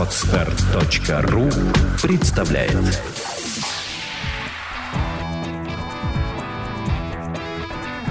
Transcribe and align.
Отстар.ру 0.00 1.50
представляет 2.02 3.02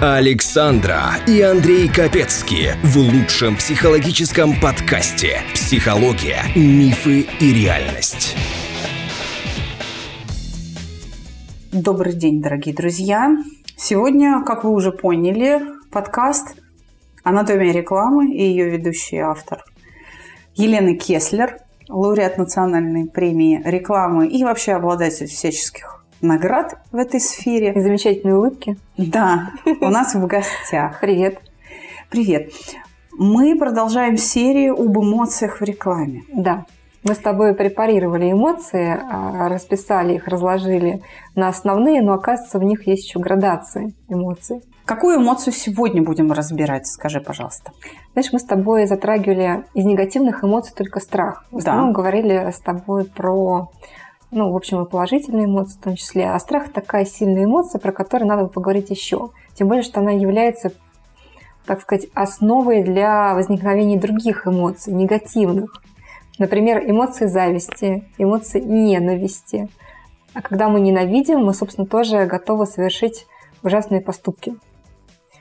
Александра 0.00 1.00
и 1.26 1.40
Андрей 1.40 1.88
Капецки 1.88 2.76
в 2.84 2.96
лучшем 2.96 3.56
психологическом 3.56 4.60
подкасте 4.60 5.40
«Психология, 5.52 6.42
мифы 6.54 7.26
и 7.40 7.52
реальность». 7.52 8.36
Добрый 11.72 12.12
день, 12.12 12.40
дорогие 12.40 12.72
друзья! 12.72 13.36
Сегодня, 13.76 14.44
как 14.46 14.62
вы 14.62 14.70
уже 14.70 14.92
поняли, 14.92 15.60
подкаст 15.90 16.54
«Анатомия 17.24 17.72
рекламы» 17.72 18.32
и 18.32 18.44
ее 18.44 18.70
ведущий 18.70 19.18
автор 19.18 19.64
Елена 20.54 20.96
Кеслер, 20.96 21.58
лауреат 21.90 22.38
национальной 22.38 23.06
премии 23.06 23.60
рекламы 23.64 24.28
и 24.28 24.44
вообще 24.44 24.72
обладатель 24.72 25.26
всяческих 25.26 26.04
наград 26.20 26.78
в 26.92 26.96
этой 26.96 27.20
сфере. 27.20 27.72
И 27.74 27.80
замечательные 27.80 28.36
улыбки. 28.36 28.76
Да, 28.96 29.50
у 29.80 29.88
нас 29.88 30.14
в 30.14 30.26
гостях. 30.26 31.00
Привет. 31.00 31.40
Привет. 32.10 32.52
Мы 33.12 33.56
продолжаем 33.58 34.16
серию 34.16 34.74
об 34.74 34.98
эмоциях 34.98 35.60
в 35.60 35.64
рекламе. 35.64 36.22
Да. 36.32 36.64
Мы 37.02 37.14
с 37.14 37.18
тобой 37.18 37.54
препарировали 37.54 38.30
эмоции, 38.30 38.98
а, 39.10 39.48
расписали 39.48 40.14
их, 40.14 40.28
разложили 40.28 41.02
на 41.34 41.48
основные, 41.48 42.02
но 42.02 42.12
оказывается 42.12 42.58
в 42.58 42.64
них 42.64 42.86
есть 42.86 43.06
еще 43.06 43.18
градации 43.18 43.94
эмоций. 44.08 44.60
Какую 44.84 45.18
эмоцию 45.18 45.54
сегодня 45.54 46.02
будем 46.02 46.30
разбирать, 46.32 46.86
скажи, 46.86 47.20
пожалуйста? 47.20 47.72
Знаешь, 48.12 48.32
мы 48.32 48.38
с 48.38 48.44
тобой 48.44 48.86
затрагивали 48.86 49.64
из 49.74 49.84
негативных 49.84 50.44
эмоций 50.44 50.74
только 50.74 51.00
страх. 51.00 51.44
В 51.50 51.58
основном 51.58 51.92
да. 51.92 51.96
говорили 51.96 52.50
с 52.50 52.58
тобой 52.58 53.04
про 53.04 53.70
ну, 54.32 54.52
в 54.52 54.56
общем, 54.56 54.82
и 54.82 54.88
положительные 54.88 55.46
эмоции 55.46 55.76
в 55.76 55.82
том 55.82 55.96
числе. 55.96 56.30
А 56.30 56.38
страх 56.38 56.72
такая 56.72 57.04
сильная 57.04 57.44
эмоция, 57.44 57.80
про 57.80 57.92
которую 57.92 58.28
надо 58.28 58.46
поговорить 58.46 58.90
еще. 58.90 59.30
Тем 59.54 59.68
более, 59.68 59.82
что 59.82 60.00
она 60.00 60.12
является, 60.12 60.72
так 61.66 61.80
сказать, 61.80 62.06
основой 62.14 62.82
для 62.82 63.34
возникновения 63.34 63.98
других 63.98 64.46
эмоций, 64.46 64.92
негативных. 64.92 65.82
Например, 66.38 66.78
эмоции 66.88 67.26
зависти, 67.26 68.04
эмоции 68.18 68.60
ненависти. 68.60 69.68
А 70.32 70.42
когда 70.42 70.68
мы 70.68 70.80
ненавидим, 70.80 71.44
мы, 71.44 71.52
собственно, 71.52 71.86
тоже 71.86 72.24
готовы 72.26 72.66
совершить 72.66 73.26
ужасные 73.64 74.00
поступки. 74.00 74.54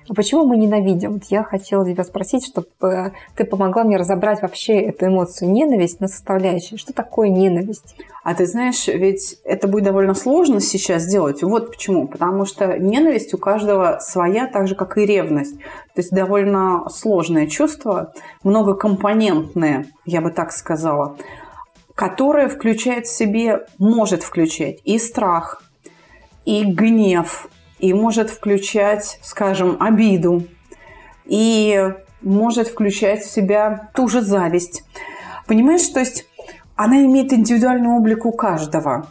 А 0.09 0.13
почему 0.15 0.43
мы 0.43 0.57
ненавидим? 0.57 1.13
Вот 1.13 1.25
я 1.25 1.43
хотела 1.43 1.85
тебя 1.85 2.03
спросить, 2.03 2.43
чтобы 2.43 2.67
э, 2.81 3.11
ты 3.35 3.45
помогла 3.45 3.83
мне 3.83 3.95
разобрать 3.95 4.41
вообще 4.41 4.79
эту 4.79 5.05
эмоцию 5.05 5.51
ненависть 5.51 5.99
на 5.99 6.07
составляющие. 6.07 6.79
Что 6.79 6.93
такое 6.93 7.29
ненависть? 7.29 7.95
А 8.23 8.33
ты 8.33 8.47
знаешь, 8.47 8.87
ведь 8.87 9.37
это 9.43 9.67
будет 9.67 9.83
довольно 9.83 10.15
сложно 10.15 10.61
сейчас 10.61 11.03
сделать. 11.03 11.43
Вот 11.43 11.69
почему. 11.69 12.07
Потому 12.07 12.45
что 12.45 12.79
ненависть 12.79 13.35
у 13.35 13.37
каждого 13.37 13.99
своя, 14.01 14.47
так 14.47 14.67
же, 14.67 14.73
как 14.73 14.97
и 14.97 15.05
ревность. 15.05 15.59
То 15.93 16.01
есть 16.01 16.11
довольно 16.11 16.89
сложное 16.89 17.45
чувство, 17.45 18.13
многокомпонентное, 18.43 19.85
я 20.05 20.21
бы 20.21 20.31
так 20.31 20.51
сказала, 20.53 21.17
которое 21.93 22.49
включает 22.49 23.05
в 23.05 23.15
себе, 23.15 23.67
может 23.77 24.23
включать 24.23 24.79
и 24.85 24.97
страх, 24.97 25.61
и 26.45 26.63
гнев, 26.63 27.47
и 27.79 27.93
может 27.93 28.29
включать, 28.29 29.19
скажем, 29.21 29.77
обиду, 29.79 30.43
и 31.25 31.93
может 32.21 32.67
включать 32.67 33.23
в 33.23 33.31
себя 33.31 33.89
ту 33.93 34.07
же 34.07 34.21
зависть. 34.21 34.83
Понимаешь, 35.47 35.87
то 35.87 35.99
есть 35.99 36.25
она 36.75 37.03
имеет 37.05 37.33
индивидуальный 37.33 37.89
облик 37.89 38.25
у 38.25 38.31
каждого. 38.31 39.07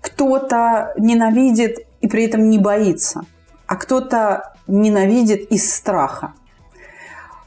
Кто-то 0.00 0.94
ненавидит 0.98 1.86
и 2.00 2.08
при 2.08 2.24
этом 2.24 2.50
не 2.50 2.58
боится, 2.58 3.22
а 3.66 3.76
кто-то 3.76 4.54
ненавидит 4.66 5.50
из 5.50 5.72
страха. 5.72 6.32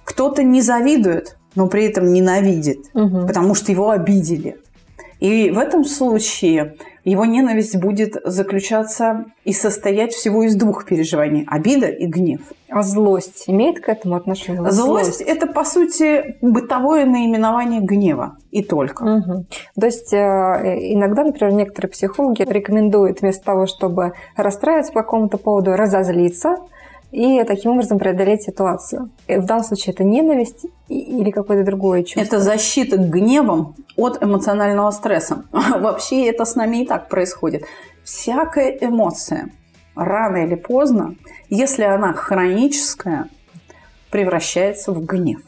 Кто-то 0.03 0.43
не 0.43 0.61
завидует, 0.61 1.37
но 1.55 1.67
при 1.67 1.85
этом 1.85 2.13
ненавидит, 2.13 2.85
угу. 2.93 3.27
потому 3.27 3.55
что 3.55 3.71
его 3.71 3.89
обидели. 3.89 4.57
И 5.19 5.49
в 5.51 5.57
этом 5.57 5.83
случае 5.83 6.75
его 7.03 7.25
ненависть 7.25 7.77
будет 7.77 8.17
заключаться 8.25 9.25
и 9.45 9.53
состоять 9.53 10.13
всего 10.13 10.43
из 10.43 10.55
двух 10.55 10.85
переживаний– 10.85 11.45
обида 11.47 11.87
и 11.87 12.05
гнев. 12.05 12.41
А 12.69 12.83
злость 12.83 13.45
имеет 13.47 13.79
к 13.79 13.87
этому 13.87 14.15
отношение? 14.15 14.61
Злость, 14.61 14.77
злость– 14.77 15.21
это, 15.27 15.47
по 15.47 15.63
сути, 15.63 16.35
бытовое 16.41 17.05
наименование 17.05 17.79
гнева 17.79 18.37
и 18.51 18.61
только. 18.61 19.03
Угу. 19.03 19.45
То 19.79 19.85
есть 19.85 20.13
э, 20.13 20.17
иногда, 20.17 21.23
например, 21.23 21.53
некоторые 21.53 21.91
психологи 21.91 22.41
рекомендуют 22.41 23.21
вместо 23.21 23.45
того, 23.45 23.67
чтобы 23.67 24.13
расстраиваться 24.35 24.91
по 24.91 25.01
какому-то 25.01 25.37
поводу, 25.37 25.73
разозлиться– 25.75 26.57
и 27.11 27.43
таким 27.43 27.71
образом 27.71 27.99
преодолеть 27.99 28.43
ситуацию. 28.43 29.09
И 29.27 29.37
в 29.37 29.45
данном 29.45 29.63
случае 29.63 29.93
это 29.93 30.03
ненависть 30.03 30.65
или 30.87 31.31
какое-то 31.31 31.65
другое 31.65 32.03
чувство? 32.03 32.21
Это 32.21 32.39
защита 32.39 32.97
гневом 32.97 33.75
от 33.95 34.21
эмоционального 34.21 34.91
стресса. 34.91 35.45
Вообще 35.51 36.27
это 36.27 36.45
с 36.45 36.55
нами 36.55 36.83
и 36.83 36.85
так 36.85 37.07
происходит. 37.07 37.63
Всякая 38.03 38.77
эмоция 38.81 39.49
рано 39.95 40.45
или 40.45 40.55
поздно, 40.55 41.15
если 41.49 41.83
она 41.83 42.13
хроническая, 42.13 43.27
превращается 44.11 44.91
в 44.91 45.03
гнев. 45.05 45.41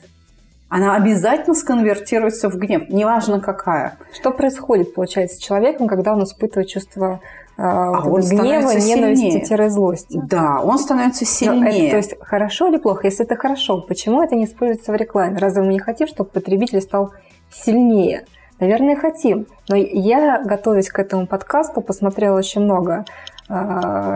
Она 0.69 0.95
обязательно 0.95 1.55
сконвертируется 1.55 2.49
в 2.49 2.55
гнев, 2.55 2.89
неважно 2.89 3.39
какая. 3.39 3.97
Что 4.13 4.31
происходит, 4.31 4.93
получается, 4.93 5.37
с 5.37 5.39
человеком, 5.39 5.87
когда 5.87 6.13
он 6.13 6.23
испытывает 6.23 6.69
чувство 6.69 7.21
а, 7.61 7.97
а 7.97 8.01
вот 8.01 8.23
гнева, 8.23 8.71
ненависти-злости. 8.71 10.21
Да, 10.23 10.61
он 10.63 10.79
становится 10.79 11.25
сильнее. 11.25 11.87
Это, 11.87 11.91
то 11.91 11.97
есть 11.97 12.15
хорошо 12.21 12.69
или 12.69 12.77
плохо? 12.77 13.07
Если 13.07 13.25
это 13.25 13.35
хорошо, 13.35 13.81
почему 13.81 14.23
это 14.23 14.35
не 14.35 14.45
используется 14.45 14.93
в 14.93 14.95
рекламе? 14.95 15.37
Разве 15.37 15.63
мы 15.63 15.73
не 15.73 15.79
хотим, 15.79 16.07
чтобы 16.07 16.29
потребитель 16.29 16.79
стал 16.79 17.11
сильнее? 17.51 18.25
Наверное, 18.61 18.95
хотим. 18.95 19.45
Но 19.67 19.75
я, 19.75 20.41
готовясь 20.41 20.89
к 20.89 20.99
этому 20.99 21.27
подкасту, 21.27 21.81
посмотрела 21.81 22.37
очень 22.37 22.61
много 22.61 23.03
э, 23.49 23.53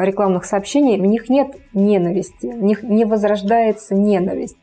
рекламных 0.04 0.46
сообщений. 0.46 0.98
В 0.98 1.06
них 1.06 1.28
нет 1.28 1.54
ненависти, 1.74 2.48
в 2.48 2.64
них 2.64 2.82
не 2.82 3.04
возрождается 3.04 3.94
ненависть. 3.94 4.58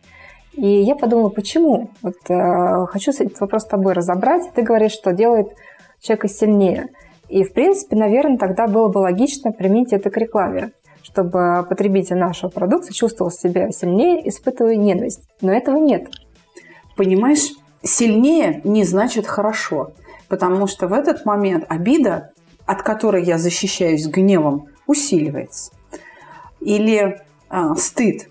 И 0.53 0.67
я 0.67 0.97
подумала, 0.97 1.29
почему? 1.29 1.91
Вот 2.01 2.17
э, 2.31 2.87
хочу 2.87 3.11
этот 3.11 3.39
вопрос 3.41 3.65
с 3.65 3.67
тобой 3.67 3.93
разобрать. 3.93 4.51
Ты 4.55 4.63
говоришь, 4.63 4.93
что 4.93 5.13
делает 5.13 5.49
человека 6.01 6.29
сильнее. 6.29 6.89
И, 7.31 7.45
в 7.45 7.53
принципе, 7.53 7.95
наверное, 7.97 8.39
тогда 8.39 8.67
было 8.67 8.89
бы 8.89 8.99
логично 8.99 9.53
применить 9.53 9.93
это 9.93 10.11
к 10.11 10.17
рекламе, 10.17 10.73
чтобы 11.03 11.65
потребитель 11.69 12.17
нашего 12.17 12.51
продукта 12.51 12.93
чувствовал 12.93 13.31
себя 13.31 13.71
сильнее, 13.71 14.29
испытывая 14.29 14.75
ненависть. 14.75 15.23
Но 15.41 15.53
этого 15.53 15.77
нет. 15.77 16.09
Понимаешь, 16.97 17.53
сильнее 17.85 18.61
не 18.65 18.83
значит 18.83 19.29
хорошо, 19.29 19.93
потому 20.29 20.67
что 20.67 20.89
в 20.89 20.93
этот 20.93 21.25
момент 21.25 21.65
обида, 21.69 22.33
от 22.67 22.83
которой 22.83 23.23
я 23.23 23.39
защищаюсь 23.39 24.09
гневом, 24.09 24.67
усиливается. 24.89 25.73
Или 26.59 27.21
а, 27.49 27.77
стыд, 27.77 28.29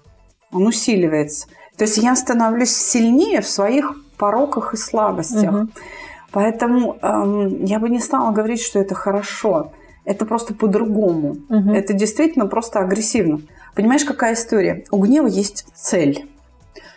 он 0.51 0.67
усиливается. 0.67 1.47
То 1.77 1.85
есть 1.85 1.97
я 1.97 2.17
становлюсь 2.17 2.75
сильнее 2.75 3.39
в 3.39 3.47
своих 3.47 3.95
пороках 4.17 4.73
и 4.73 4.77
слабостях. 4.77 5.53
Угу. 5.53 5.69
Поэтому 6.31 6.97
эм, 7.01 7.65
я 7.65 7.79
бы 7.79 7.89
не 7.89 7.99
стала 7.99 8.31
говорить, 8.31 8.61
что 8.61 8.79
это 8.79 8.95
хорошо. 8.95 9.71
Это 10.05 10.25
просто 10.25 10.53
по-другому. 10.53 11.37
Угу. 11.49 11.71
Это 11.73 11.93
действительно 11.93 12.45
просто 12.47 12.79
агрессивно. 12.79 13.41
Понимаешь, 13.75 14.03
какая 14.03 14.33
история? 14.33 14.83
У 14.91 14.97
гнева 14.97 15.27
есть 15.27 15.65
цель. 15.73 16.27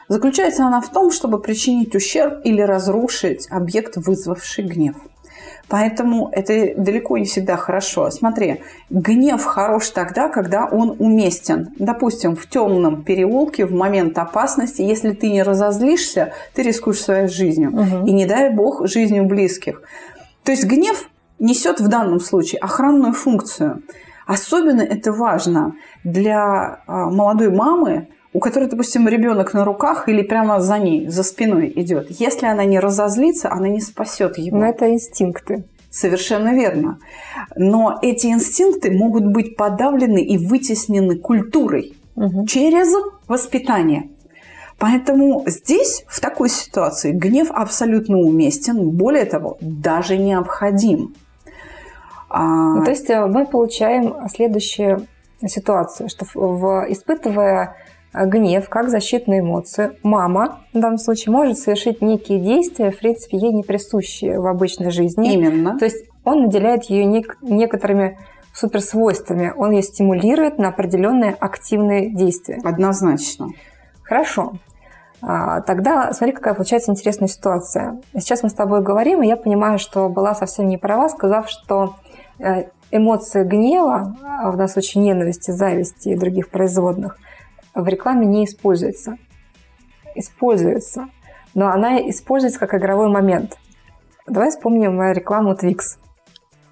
Заключается 0.09 0.67
она 0.67 0.81
в 0.81 0.91
том, 0.91 1.11
чтобы 1.11 1.41
причинить 1.41 1.95
ущерб 1.95 2.41
или 2.45 2.61
разрушить 2.61 3.47
объект, 3.51 3.97
вызвавший 3.97 4.65
гнев. 4.65 4.97
Поэтому 5.73 6.29
это 6.33 6.75
далеко 6.77 7.17
не 7.17 7.25
всегда 7.25 7.57
хорошо. 7.57 8.11
Смотри, 8.11 8.61
гнев 8.91 9.43
хорош 9.43 9.89
тогда, 9.89 10.29
когда 10.29 10.67
он 10.67 10.97
уместен. 10.99 11.71
Допустим, 11.79 12.37
в 12.37 12.47
темном 12.47 13.05
переулке 13.05 13.65
в 13.65 13.73
момент 13.73 14.19
опасности, 14.19 14.83
если 14.83 15.13
ты 15.13 15.31
не 15.31 15.43
разозлишься, 15.43 16.35
ты 16.53 16.63
рискуешь 16.63 17.01
своей 17.01 17.27
жизнью. 17.27 17.71
Угу. 17.71 18.07
И 18.07 18.13
не 18.13 18.27
дай 18.27 18.51
бог 18.51 18.87
жизнью 18.87 19.25
близких. 19.25 19.81
То 20.45 20.53
есть 20.53 20.67
гнев 20.67 21.09
несет 21.39 21.81
в 21.81 21.89
данном 21.89 22.21
случае 22.21 22.59
охранную 22.59 23.15
функцию. 23.15 23.83
Особенно 24.27 24.83
это 24.83 25.11
важно 25.11 25.73
для 26.05 26.83
а, 26.87 27.07
молодой 27.07 27.49
мамы, 27.49 28.09
у 28.33 28.41
которой, 28.41 28.69
допустим, 28.69 29.09
ребенок 29.09 29.53
на 29.53 29.65
руках 29.65 30.09
или 30.09 30.23
прямо 30.23 30.61
за 30.61 30.79
ней, 30.79 31.09
за 31.09 31.23
спиной 31.23 31.73
идет. 31.77 32.07
Если 32.11 32.47
она 32.47 32.65
не 32.65 32.81
разозлится, 32.81 33.53
она 33.53 33.69
не 33.69 33.81
спасет 33.81 34.39
его. 34.39 34.57
Но 34.57 34.67
это 34.67 34.91
инстинкты. 34.91 35.65
Совершенно 35.91 36.55
верно. 36.55 36.99
Но 37.55 37.99
эти 38.01 38.29
инстинкты 38.29 38.91
могут 38.91 39.27
быть 39.27 39.57
подавлены 39.57 40.23
и 40.23 40.39
вытеснены 40.39 41.19
культурой 41.19 41.95
угу. 42.17 42.47
через 42.47 42.89
воспитание. 43.29 44.09
Поэтому 44.79 45.45
здесь, 45.47 46.05
в 46.09 46.19
такой 46.21 46.49
ситуации, 46.49 47.13
гнев 47.13 47.51
абсолютно 47.51 48.19
уместен, 48.19 48.91
более 48.91 49.27
того, 49.27 49.59
даже 49.61 50.17
необходим. 50.17 51.15
А... 52.31 52.43
Ну, 52.77 52.85
то 52.85 52.91
есть 52.91 53.11
э, 53.11 53.27
мы 53.27 53.47
получаем 53.47 54.17
следующую 54.31 55.07
ситуацию, 55.47 56.09
что 56.09 56.25
в, 56.35 56.87
испытывая 56.89 57.77
гнев 58.13 58.69
как 58.69 58.89
защитную 58.89 59.41
эмоцию, 59.41 59.97
мама 60.03 60.61
в 60.73 60.79
данном 60.79 60.99
случае 60.99 61.33
может 61.33 61.59
совершить 61.59 62.03
некие 62.03 62.39
действия, 62.39 62.91
в 62.91 62.99
принципе, 62.99 63.39
ей 63.39 63.53
не 63.53 63.63
присущие 63.63 64.39
в 64.41 64.47
обычной 64.47 64.91
жизни. 64.91 65.33
Именно. 65.33 65.79
То 65.79 65.85
есть 65.85 66.05
он 66.25 66.45
наделяет 66.45 66.85
ее 66.85 67.05
нек- 67.05 67.37
некоторыми 67.41 68.19
суперсвойствами. 68.55 69.53
Он 69.57 69.73
ее 69.73 69.83
стимулирует 69.83 70.59
на 70.59 70.69
определенные 70.69 71.33
активные 71.33 72.11
действия. 72.11 72.61
Однозначно. 72.63 73.49
Хорошо. 74.03 74.53
А, 75.23 75.61
тогда 75.63 76.13
смотри, 76.13 76.35
какая 76.35 76.55
получается 76.55 76.91
интересная 76.91 77.29
ситуация. 77.29 78.01
Сейчас 78.15 78.43
мы 78.43 78.51
с 78.51 78.55
тобой 78.55 78.83
говорим, 78.83 79.23
и 79.23 79.29
я 79.29 79.37
понимаю, 79.37 79.79
что 79.79 80.09
была 80.09 80.35
совсем 80.35 80.69
не 80.69 80.79
права, 80.79 81.09
сказав, 81.09 81.49
что 81.49 81.95
э, 82.39 82.65
эмоции 82.91 83.45
гнева, 83.45 84.17
а 84.23 84.51
в 84.51 84.57
нас 84.57 84.77
очень 84.77 85.03
ненависти, 85.03 85.53
зависти 85.53 86.11
и 86.11 86.17
других 86.17 86.51
производных, 86.51 87.19
в 87.75 87.87
рекламе 87.87 88.27
не 88.27 88.45
используется. 88.45 89.17
Используется. 90.15 91.09
Но 91.55 91.69
она 91.69 91.99
используется 92.09 92.59
как 92.59 92.75
игровой 92.75 93.09
момент. 93.09 93.59
Давай 94.27 94.51
вспомним 94.51 95.01
рекламу 95.13 95.53
Twix. 95.53 95.99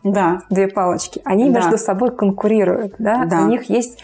Да. 0.02 0.43
Две 0.50 0.69
палочки. 0.69 1.20
Они 1.25 1.50
да. 1.50 1.61
между 1.61 1.79
собой 1.79 2.14
конкурируют. 2.14 2.94
Да? 2.99 3.25
Да. 3.26 3.43
У 3.43 3.49
них 3.49 3.64
есть 3.64 4.02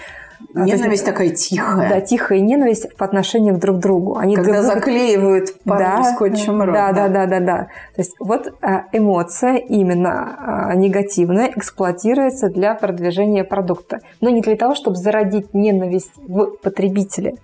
Ненависть 0.54 0.90
есть, 0.90 1.04
такая 1.04 1.30
тихая. 1.30 1.88
Да, 1.88 2.00
тихая 2.00 2.40
ненависть 2.40 2.96
по 2.96 3.04
отношению 3.04 3.58
друг 3.58 3.76
к 3.76 3.80
другу. 3.80 4.16
Они 4.16 4.34
Когда 4.34 4.62
друг 4.62 4.74
заклеивают 4.74 5.54
да, 5.64 6.02
скотчем 6.14 6.62
рот. 6.62 6.74
Да, 6.74 6.92
да, 6.92 7.08
да, 7.08 7.26
да, 7.26 7.40
да. 7.40 7.56
То 7.94 7.98
есть 7.98 8.14
вот 8.18 8.54
а, 8.62 8.84
эмоция 8.92 9.56
именно 9.56 10.70
а, 10.70 10.74
негативная 10.74 11.50
эксплуатируется 11.54 12.48
для 12.48 12.74
продвижения 12.74 13.44
продукта. 13.44 14.00
Но 14.20 14.30
не 14.30 14.40
для 14.40 14.56
того, 14.56 14.74
чтобы 14.74 14.96
зародить 14.96 15.52
ненависть 15.54 16.12
в 16.16 16.56
потребителе, 16.62 17.34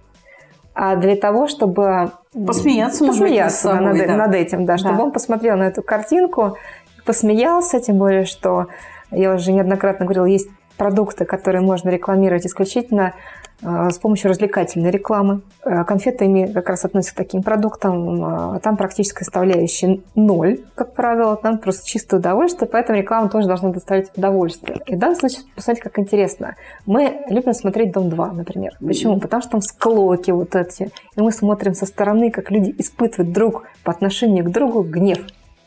а 0.74 0.96
для 0.96 1.16
того, 1.16 1.48
чтобы 1.48 2.12
посмеяться, 2.32 3.06
посмеяться 3.06 3.68
быть, 3.68 3.78
собой, 3.78 3.98
над, 3.98 4.06
да. 4.06 4.16
над 4.16 4.34
этим, 4.34 4.64
да, 4.64 4.78
чтобы 4.78 4.96
да. 4.96 5.02
он 5.04 5.12
посмотрел 5.12 5.56
на 5.56 5.64
эту 5.64 5.82
картинку, 5.82 6.56
посмеялся, 7.04 7.80
тем 7.80 7.98
более, 7.98 8.24
что 8.24 8.68
я 9.10 9.34
уже 9.34 9.52
неоднократно 9.52 10.06
говорила, 10.06 10.24
есть 10.24 10.48
продукты, 10.82 11.24
которые 11.24 11.62
можно 11.62 11.90
рекламировать 11.90 12.44
исключительно 12.44 13.14
э, 13.62 13.90
с 13.90 13.98
помощью 13.98 14.30
развлекательной 14.30 14.90
рекламы. 14.90 15.42
Э, 15.64 15.84
конфеты 15.84 16.50
как 16.52 16.68
раз 16.68 16.84
относятся 16.84 17.14
к 17.14 17.18
таким 17.18 17.44
продуктам. 17.44 18.56
Э, 18.56 18.58
там 18.58 18.76
практическая 18.76 19.24
составляющая 19.24 20.00
ноль, 20.16 20.58
как 20.74 20.94
правило. 20.94 21.36
Там 21.36 21.58
просто 21.58 21.86
чистое 21.86 22.18
удовольствие, 22.18 22.68
поэтому 22.68 22.98
реклама 22.98 23.28
тоже 23.28 23.46
должна 23.46 23.68
доставить 23.70 24.08
удовольствие. 24.16 24.80
И 24.86 24.96
в 24.96 24.98
данном 24.98 25.14
случае, 25.14 25.42
посмотрите, 25.54 25.88
как 25.88 26.00
интересно. 26.00 26.56
Мы 26.84 27.20
любим 27.28 27.54
смотреть 27.54 27.92
«Дом-2», 27.92 28.32
например. 28.32 28.72
Почему? 28.80 29.20
Потому 29.20 29.40
что 29.40 29.52
там 29.52 29.60
склоки 29.62 30.32
вот 30.32 30.56
эти. 30.56 30.90
И 31.16 31.20
мы 31.20 31.30
смотрим 31.30 31.74
со 31.74 31.86
стороны, 31.86 32.32
как 32.32 32.50
люди 32.50 32.74
испытывают 32.76 33.32
друг 33.32 33.66
по 33.84 33.92
отношению 33.92 34.44
к 34.46 34.50
другу 34.50 34.82
гнев. 34.82 35.20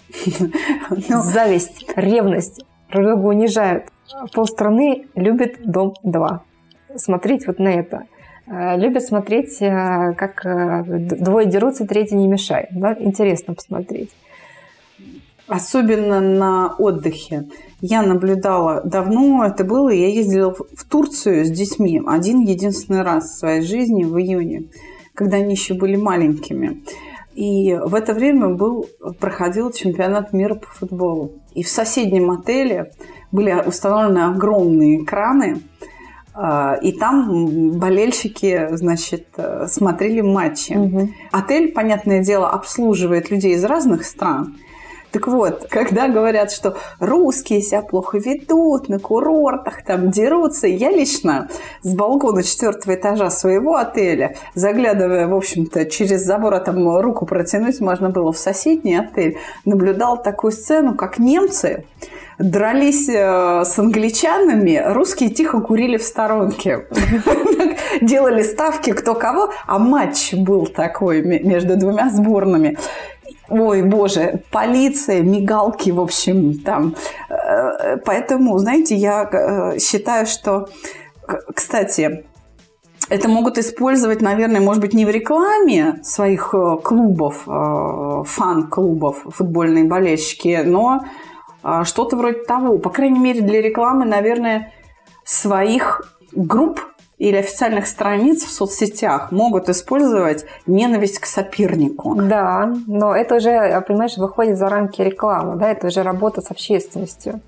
Ну. 0.90 1.22
Зависть, 1.22 1.86
ревность, 1.96 2.66
друг 2.92 3.06
друга 3.06 3.26
унижают 3.28 3.86
полстраны 4.34 5.08
любит 5.16 5.60
«Дом-2». 5.64 6.40
Смотреть 6.96 7.48
вот 7.48 7.60
на 7.60 7.70
это. 7.70 8.06
Э, 8.48 8.78
любят 8.78 9.04
смотреть, 9.04 9.62
э, 9.62 10.14
как 10.18 10.46
э, 10.46 10.84
двое 10.86 11.48
дерутся, 11.48 11.86
третий 11.86 12.16
не 12.16 12.28
мешает. 12.28 12.70
Да? 12.72 12.96
Интересно 13.00 13.54
посмотреть. 13.54 14.12
Особенно 15.48 16.22
на 16.22 16.76
отдыхе. 16.78 17.48
Я 17.82 18.02
наблюдала 18.02 18.82
давно, 18.84 19.46
это 19.46 19.64
было, 19.64 19.90
я 19.90 20.08
ездила 20.08 20.54
в 20.54 20.84
Турцию 20.90 21.46
с 21.46 21.52
детьми 21.52 22.02
один 22.06 22.40
единственный 22.40 23.04
раз 23.04 23.26
в 23.26 23.40
своей 23.40 23.62
жизни 23.62 24.04
в 24.04 24.18
июне, 24.18 24.70
когда 25.14 25.38
они 25.38 25.52
еще 25.52 25.76
были 25.76 25.96
маленькими. 25.96 26.84
И 27.36 27.76
в 27.76 27.94
это 27.94 28.14
время 28.14 28.56
был, 28.56 28.88
проходил 29.20 29.72
чемпионат 29.72 30.34
мира 30.34 30.56
по 30.56 30.68
футболу. 30.68 31.34
И 31.54 31.62
в 31.62 31.68
соседнем 31.68 32.32
отеле 32.32 32.92
были 33.36 33.54
установлены 33.66 34.20
огромные 34.20 35.04
экраны, 35.04 35.62
а, 36.34 36.78
и 36.82 36.92
там 36.92 37.78
болельщики, 37.78 38.68
значит, 38.72 39.28
смотрели 39.68 40.22
матчи. 40.22 40.74
Угу. 40.74 41.10
Отель, 41.32 41.72
понятное 41.72 42.24
дело, 42.24 42.50
обслуживает 42.50 43.30
людей 43.30 43.54
из 43.54 43.64
разных 43.64 44.06
стран. 44.06 44.56
Так 45.16 45.28
вот, 45.30 45.68
когда 45.70 46.10
говорят, 46.10 46.52
что 46.52 46.76
русские 47.00 47.62
себя 47.62 47.82
плохо 47.82 48.18
ведут, 48.18 48.90
на 48.90 49.00
курортах 49.00 49.82
там 49.82 50.12
дерутся, 50.12 50.68
я 50.68 50.90
лично 50.92 51.48
с 51.84 51.96
балкона 51.96 52.44
четвертого 52.44 52.96
этажа 52.96 53.30
своего 53.30 53.78
отеля, 53.78 54.36
заглядывая, 54.56 55.30
в 55.30 55.34
общем-то, 55.34 55.86
через 55.86 56.22
забор, 56.22 56.56
а 56.56 56.60
там 56.60 57.00
руку 57.00 57.26
протянуть 57.26 57.80
можно 57.80 58.10
было 58.10 58.34
в 58.34 58.38
соседний 58.38 58.98
отель, 58.98 59.38
наблюдал 59.64 60.22
такую 60.22 60.52
сцену, 60.52 60.96
как 60.96 61.18
немцы 61.18 61.86
дрались 62.38 63.08
э, 63.08 63.64
с 63.64 63.80
англичанами, 63.80 64.84
русские 64.86 65.30
тихо 65.30 65.62
курили 65.62 65.98
в 65.98 66.04
сторонке. 66.04 66.88
Делали 68.02 68.44
ставки 68.44 68.92
кто 68.92 69.16
кого, 69.16 69.52
а 69.66 69.80
матч 69.80 70.34
был 70.34 70.68
такой 70.68 71.22
между 71.22 71.78
двумя 71.78 72.10
сборными. 72.10 72.78
Ой, 73.50 73.84
боже, 73.84 74.42
полиция, 74.52 75.22
мигалки, 75.22 75.92
в 75.92 76.00
общем, 76.00 76.60
там. 76.60 76.96
Э, 77.30 77.98
поэтому, 77.98 78.58
знаете, 78.58 78.96
я 78.96 79.24
э, 79.24 79.80
считаю, 79.80 80.26
что, 80.26 80.68
кстати, 81.54 82.26
это 83.10 83.30
могут 83.30 83.58
использовать, 83.58 84.22
наверное, 84.22 84.62
может 84.62 84.82
быть, 84.82 84.94
не 84.94 85.06
в 85.06 85.10
рекламе 85.10 86.00
своих 86.04 86.56
клубов, 86.84 87.44
фан-клубов, 87.46 89.26
футбольные 89.30 89.84
болельщики, 89.84 90.64
но 90.66 91.02
что-то 91.84 92.16
вроде 92.18 92.44
того. 92.46 92.80
По 92.80 92.90
крайней 92.90 93.20
мере, 93.20 93.42
для 93.42 93.62
рекламы, 93.62 94.06
наверное, 94.06 94.72
своих 95.24 96.02
групп 96.32 96.82
или 97.18 97.38
официальных 97.38 97.88
страниц 97.88 98.44
в 98.44 98.52
соцсетях 98.52 99.32
могут 99.32 99.70
использовать 99.70 100.46
ненависть 100.66 101.20
к 101.20 101.26
сопернику. 101.26 102.16
Да, 102.16 102.74
но 102.88 103.16
это 103.16 103.36
уже, 103.36 103.82
понимаешь, 103.88 104.18
выходит 104.18 104.58
за 104.58 104.70
рамки 104.70 105.02
рекламы, 105.02 105.56
да, 105.56 105.72
это 105.72 105.88
уже 105.88 106.04
работа 106.04 106.42
с 106.42 106.52
общественностью. 106.52 107.42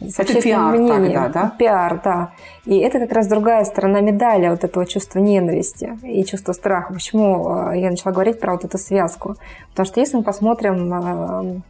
С 0.00 0.18
это 0.18 0.40
пиар 0.40 0.78
мнением. 0.78 1.24
тогда, 1.24 1.28
да? 1.28 1.52
Пиар, 1.58 2.00
да. 2.02 2.32
И 2.64 2.78
это 2.78 3.00
как 3.00 3.12
раз 3.12 3.26
другая 3.26 3.64
сторона 3.64 4.00
медали 4.00 4.48
вот 4.48 4.64
этого 4.64 4.86
чувства 4.86 5.18
ненависти 5.18 5.98
и 6.02 6.24
чувства 6.24 6.52
страха. 6.52 6.94
Почему 6.94 7.70
э, 7.70 7.80
я 7.80 7.90
начала 7.90 8.12
говорить 8.12 8.40
про 8.40 8.52
вот 8.52 8.64
эту 8.64 8.78
связку? 8.78 9.36
Потому 9.70 9.86
что 9.86 10.00
если 10.00 10.16
мы 10.16 10.22
посмотрим 10.22 10.94
э, 10.94 11.60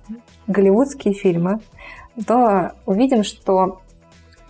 голливудские 0.46 1.12
фильмы, 1.14 1.58
то 2.24 2.72
увидим, 2.86 3.24
что 3.24 3.80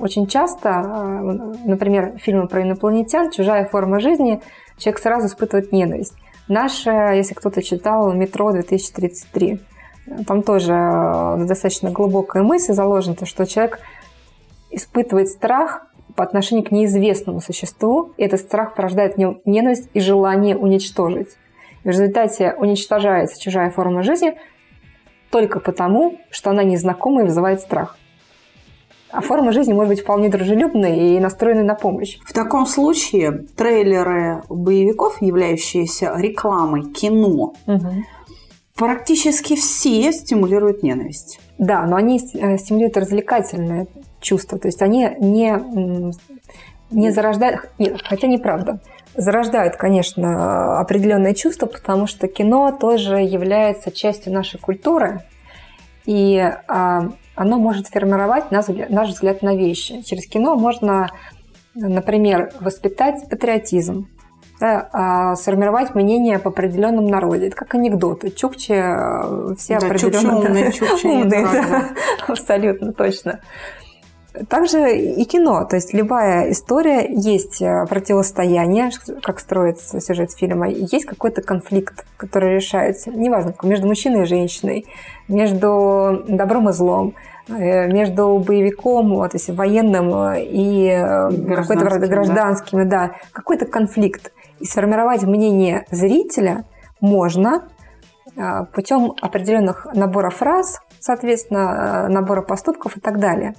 очень 0.00 0.26
часто, 0.26 0.68
э, 0.68 1.20
например, 1.64 2.14
фильмы 2.18 2.48
про 2.48 2.62
инопланетян, 2.62 3.30
чужая 3.30 3.66
форма 3.66 4.00
жизни, 4.00 4.40
человек 4.78 5.00
сразу 5.00 5.26
испытывает 5.26 5.72
ненависть. 5.72 6.14
Наша, 6.48 7.12
если 7.12 7.34
кто-то 7.34 7.62
читал 7.62 8.12
«Метро 8.12 8.50
2033», 8.50 9.60
там 10.26 10.42
тоже 10.42 10.72
э, 10.72 11.44
достаточно 11.46 11.90
глубокая 11.90 12.42
мысль 12.42 12.72
заложена, 12.72 13.14
то, 13.14 13.26
что 13.26 13.46
человек 13.46 13.80
испытывает 14.70 15.28
страх 15.28 15.86
по 16.16 16.24
отношению 16.24 16.64
к 16.64 16.70
неизвестному 16.70 17.40
существу, 17.40 18.12
и 18.16 18.24
этот 18.24 18.40
страх 18.40 18.74
порождает 18.74 19.14
в 19.14 19.18
нем 19.18 19.40
ненависть 19.44 19.88
и 19.94 20.00
желание 20.00 20.56
уничтожить. 20.56 21.36
И 21.84 21.88
в 21.88 21.90
результате 21.90 22.54
уничтожается 22.54 23.40
чужая 23.40 23.70
форма 23.70 24.02
жизни 24.02 24.36
только 25.30 25.60
потому, 25.60 26.18
что 26.30 26.50
она 26.50 26.64
незнакома 26.64 27.22
и 27.22 27.24
вызывает 27.24 27.60
страх. 27.60 27.96
А 29.12 29.20
форма 29.20 29.52
жизни 29.52 29.72
может 29.72 29.88
быть 29.88 30.00
вполне 30.02 30.28
дружелюбной 30.28 31.16
и 31.16 31.20
настроенной 31.20 31.64
на 31.64 31.74
помощь. 31.74 32.18
В 32.24 32.32
таком 32.32 32.66
случае 32.66 33.44
трейлеры 33.56 34.42
боевиков, 34.48 35.20
являющиеся 35.20 36.14
рекламой 36.16 36.84
кино, 36.90 37.54
угу. 37.66 37.88
практически 38.76 39.56
все 39.56 40.12
стимулируют 40.12 40.82
ненависть. 40.82 41.40
Да, 41.58 41.84
но 41.86 41.96
они 41.96 42.20
э, 42.34 42.56
стимулируют 42.58 42.96
развлекательное 42.96 43.88
чувство. 44.20 44.58
То 44.58 44.68
есть 44.68 44.80
они 44.80 45.10
не, 45.18 45.60
не 46.90 47.10
зарождают... 47.10 47.68
Нет, 47.78 48.00
хотя 48.04 48.28
неправда 48.28 48.80
зарождают, 49.16 49.76
конечно, 49.76 50.78
определенные 50.78 51.34
чувства, 51.34 51.66
потому 51.66 52.06
что 52.06 52.28
кино 52.28 52.70
тоже 52.72 53.16
является 53.16 53.90
частью 53.90 54.32
нашей 54.32 54.60
культуры, 54.60 55.24
и 56.06 56.38
а, 56.68 57.10
оно 57.40 57.58
может 57.58 57.86
формировать 57.86 58.50
наш, 58.50 58.66
наш 58.90 59.08
взгляд 59.08 59.40
на 59.40 59.56
вещи. 59.56 60.02
Через 60.02 60.26
кино 60.26 60.56
можно, 60.56 61.08
например, 61.74 62.52
воспитать 62.60 63.30
патриотизм, 63.30 64.08
да, 64.60 64.90
а 64.92 65.36
сформировать 65.36 65.94
мнение 65.94 66.38
по 66.38 66.50
определенном 66.50 67.06
народе. 67.06 67.46
Это 67.46 67.56
как 67.56 67.74
анекдоты. 67.74 68.28
Чукчи 68.30 68.72
э, 68.72 69.54
все 69.56 69.80
да, 69.80 69.86
определенно 69.86 70.38
умные, 70.38 70.70
чукчи 70.70 71.06
умные, 71.06 71.30
да, 71.30 71.88
абсолютно 72.28 72.92
точно. 72.92 73.40
Также 74.48 74.96
и 74.96 75.24
кино, 75.24 75.64
то 75.64 75.74
есть 75.74 75.92
любая 75.92 76.52
история, 76.52 77.04
есть 77.08 77.60
э, 77.60 77.84
противостояние, 77.88 78.90
как 79.22 79.40
строится 79.40 80.00
сюжет 80.00 80.30
фильма, 80.30 80.68
есть 80.68 81.04
какой-то 81.04 81.42
конфликт, 81.42 82.06
который 82.16 82.54
решается, 82.54 83.10
неважно, 83.10 83.54
между 83.64 83.88
мужчиной 83.88 84.22
и 84.22 84.26
женщиной, 84.26 84.86
между 85.26 86.22
добром 86.28 86.68
и 86.68 86.72
злом, 86.72 87.14
э, 87.48 87.88
между 87.88 88.38
боевиком, 88.38 89.28
то 89.28 89.36
есть 89.36 89.50
военным 89.50 90.34
и 90.36 90.88
какой-то 91.56 92.06
гражданскими, 92.06 92.84
да, 92.84 93.08
да. 93.08 93.14
Какой-то 93.32 93.66
конфликт. 93.66 94.32
И 94.60 94.64
сформировать 94.64 95.24
мнение 95.24 95.86
зрителя 95.90 96.64
можно 97.00 97.64
путем 98.72 99.14
определенных 99.20 99.88
набора 99.92 100.30
фраз, 100.30 100.80
соответственно, 101.00 102.06
набора 102.08 102.42
поступков 102.42 102.96
и 102.96 103.00
так 103.00 103.18
далее. 103.18 103.54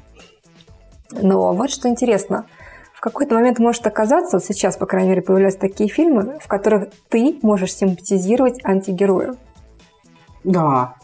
Но 1.13 1.53
вот 1.53 1.69
что 1.69 1.87
интересно. 1.87 2.45
В 2.93 3.01
какой-то 3.01 3.35
момент 3.35 3.57
может 3.57 3.85
оказаться, 3.87 4.37
вот 4.37 4.45
сейчас, 4.45 4.77
по 4.77 4.85
крайней 4.85 5.09
мере, 5.09 5.21
появляются 5.21 5.59
такие 5.59 5.89
фильмы, 5.89 6.37
в 6.39 6.47
которых 6.47 6.89
ты 7.09 7.39
можешь 7.41 7.73
симпатизировать 7.73 8.63
антигерою. 8.63 9.37
Да. 10.43 10.95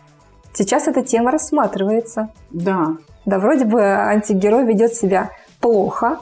Сейчас 0.53 0.87
эта 0.87 1.01
тема 1.01 1.31
рассматривается. 1.31 2.29
Да. 2.51 2.97
Да, 3.25 3.39
вроде 3.39 3.65
бы 3.65 3.81
антигерой 3.81 4.65
ведет 4.65 4.93
себя 4.93 5.31
плохо, 5.59 6.19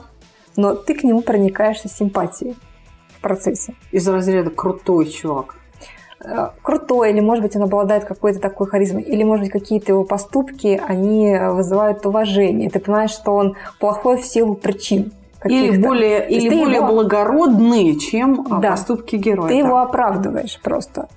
но 0.56 0.75
ты 0.75 0.96
к 0.96 1.04
нему 1.04 1.22
проникаешься 1.22 1.89
симпатией 1.89 2.56
процессе. 3.25 3.74
Из 3.92 4.08
разряда 4.08 4.51
крутой 4.51 5.08
чувак. 5.08 5.56
Э, 6.24 6.50
крутой, 6.62 7.12
или, 7.12 7.19
может 7.19 7.43
быть, 7.43 7.55
он 7.55 7.63
обладает 7.63 8.05
какой-то 8.05 8.39
такой 8.39 8.67
харизмой, 8.67 9.03
или, 9.03 9.24
может 9.24 9.43
быть, 9.45 9.51
какие-то 9.51 9.91
его 9.91 10.03
поступки, 10.03 10.81
они 10.88 11.38
вызывают 11.51 12.05
уважение. 12.05 12.69
Ты 12.69 12.79
понимаешь, 12.79 13.12
что 13.12 13.34
он 13.34 13.55
плохой 13.79 14.17
в 14.17 14.25
силу 14.25 14.55
причин. 14.55 15.12
Или 15.43 15.77
более, 15.77 16.27
или 16.27 16.50
более 16.50 16.77
его... 16.77 16.88
благородные, 16.88 18.00
чем 18.00 18.48
а, 18.50 18.60
да, 18.60 18.72
поступки 18.72 19.15
героя. 19.15 19.50
Ты 19.50 19.62
да. 19.62 19.67
его 19.67 19.77
оправдываешь 19.77 20.60
просто. 20.63 21.07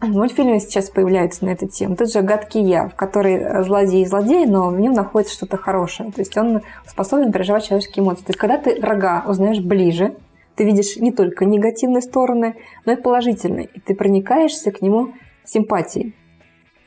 Мультфильмы 0.00 0.58
сейчас 0.58 0.88
появляются 0.88 1.44
на 1.44 1.50
эту 1.50 1.68
тему. 1.68 1.94
Тот 1.94 2.10
же 2.10 2.22
«Гадкий 2.22 2.62
я», 2.62 2.88
в 2.88 2.94
который 2.94 3.62
злодей 3.62 4.02
и 4.02 4.06
злодей, 4.06 4.46
но 4.46 4.68
в 4.68 4.80
нем 4.80 4.94
находится 4.94 5.34
что-то 5.34 5.56
хорошее. 5.58 6.10
То 6.10 6.20
есть 6.20 6.36
он 6.36 6.62
способен 6.86 7.30
переживать 7.30 7.66
человеческие 7.66 8.02
эмоции. 8.04 8.24
То 8.24 8.30
есть 8.30 8.38
когда 8.38 8.56
ты 8.56 8.80
врага 8.80 9.22
узнаешь 9.26 9.60
ближе, 9.60 10.14
ты 10.56 10.64
видишь 10.64 10.96
не 10.96 11.12
только 11.12 11.44
негативные 11.44 12.02
стороны, 12.02 12.56
но 12.84 12.92
и 12.92 12.96
положительные. 12.96 13.68
И 13.74 13.80
ты 13.80 13.94
проникаешься 13.94 14.70
к 14.70 14.82
нему 14.82 15.12
симпатией. 15.44 16.14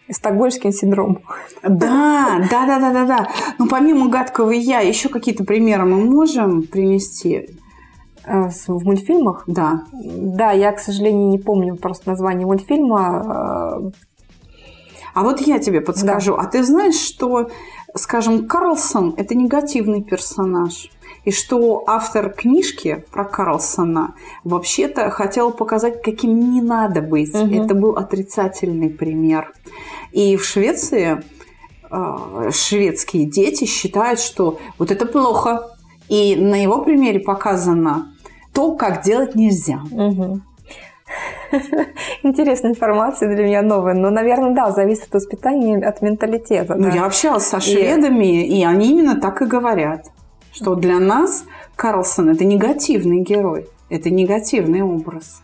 Стокгольмским 0.10 0.72
синдромом. 0.72 1.22
Да, 1.64 2.48
да, 2.52 2.66
да, 2.68 2.80
да, 2.80 2.94
да, 2.94 3.06
да. 3.06 3.28
Ну, 3.58 3.68
помимо 3.68 4.08
гадкого 4.08 4.52
я, 4.52 4.80
еще 4.80 5.10
какие-то 5.10 5.44
примеры 5.44 5.86
мы 5.86 6.06
можем 6.06 6.62
принести? 6.64 7.50
Э, 8.24 8.50
в 8.50 8.86
мультфильмах? 8.86 9.44
Да. 9.48 9.84
Да, 9.94 10.52
я, 10.52 10.72
к 10.72 10.80
сожалению, 10.80 11.30
не 11.30 11.40
помню 11.40 11.76
просто 11.76 12.10
название 12.10 12.46
мультфильма. 12.46 13.92
А 15.16 15.24
вот 15.24 15.42
я 15.42 15.60
тебе 15.60 15.82
подскажу. 15.82 16.36
Да. 16.36 16.44
А 16.44 16.46
ты 16.46 16.64
знаешь, 16.64 17.00
что, 17.00 17.50
скажем, 17.96 18.48
Карлсон– 18.48 19.16
это 19.18 19.34
негативный 19.34 20.04
персонаж? 20.04 20.92
И 21.26 21.32
что 21.32 21.84
автор 21.88 22.30
книжки 22.30 23.04
про 23.12 23.26
Карлсона 23.26 24.14
вообще-то 24.44 25.10
хотел 25.10 25.52
показать, 25.52 26.02
каким 26.02 26.54
не 26.54 26.62
надо 26.62 27.02
быть. 27.02 27.34
Угу. 27.34 27.54
Это 27.64 27.74
был 27.74 27.98
отрицательный 27.98 28.90
пример. 28.90 29.52
И 30.12 30.38
в 30.38 30.46
Швеции 30.46 31.24
э, 31.90 32.52
шведские 32.52 33.26
дети 33.26 33.66
считают, 33.66 34.20
что 34.20 34.60
вот 34.78 34.92
это 34.92 35.08
плохо. 35.08 35.72
И 36.10 36.36
на 36.36 36.62
его 36.62 36.84
примере 36.84 37.20
показано 37.20 38.14
то, 38.54 38.76
как 38.76 39.02
делать 39.02 39.34
нельзя. 39.34 39.82
Угу. 39.90 40.42
Интересная 42.24 42.72
информация 42.72 43.34
для 43.34 43.44
меня 43.44 43.62
новая. 43.64 43.96
Но, 43.96 44.12
наверное, 44.12 44.54
да, 44.54 44.70
зависит 44.70 45.06
от 45.06 45.16
воспитания, 45.16 45.78
от 45.78 46.04
менталитета. 46.04 46.76
Ну, 46.76 46.90
да. 46.90 46.96
я 46.96 47.06
общалась 47.06 47.48
со 47.48 47.60
шведами, 47.60 48.44
и... 48.44 48.60
и 48.60 48.64
они 48.64 48.92
именно 48.92 49.20
так 49.20 49.42
и 49.42 49.46
говорят 49.46 50.12
что 50.56 50.76
для 50.76 51.00
нас 51.00 51.46
Карлсон 51.76 52.30
это 52.30 52.46
негативный 52.46 53.20
герой, 53.20 53.68
это 53.90 54.10
негативный 54.10 54.82
образ. 54.82 55.42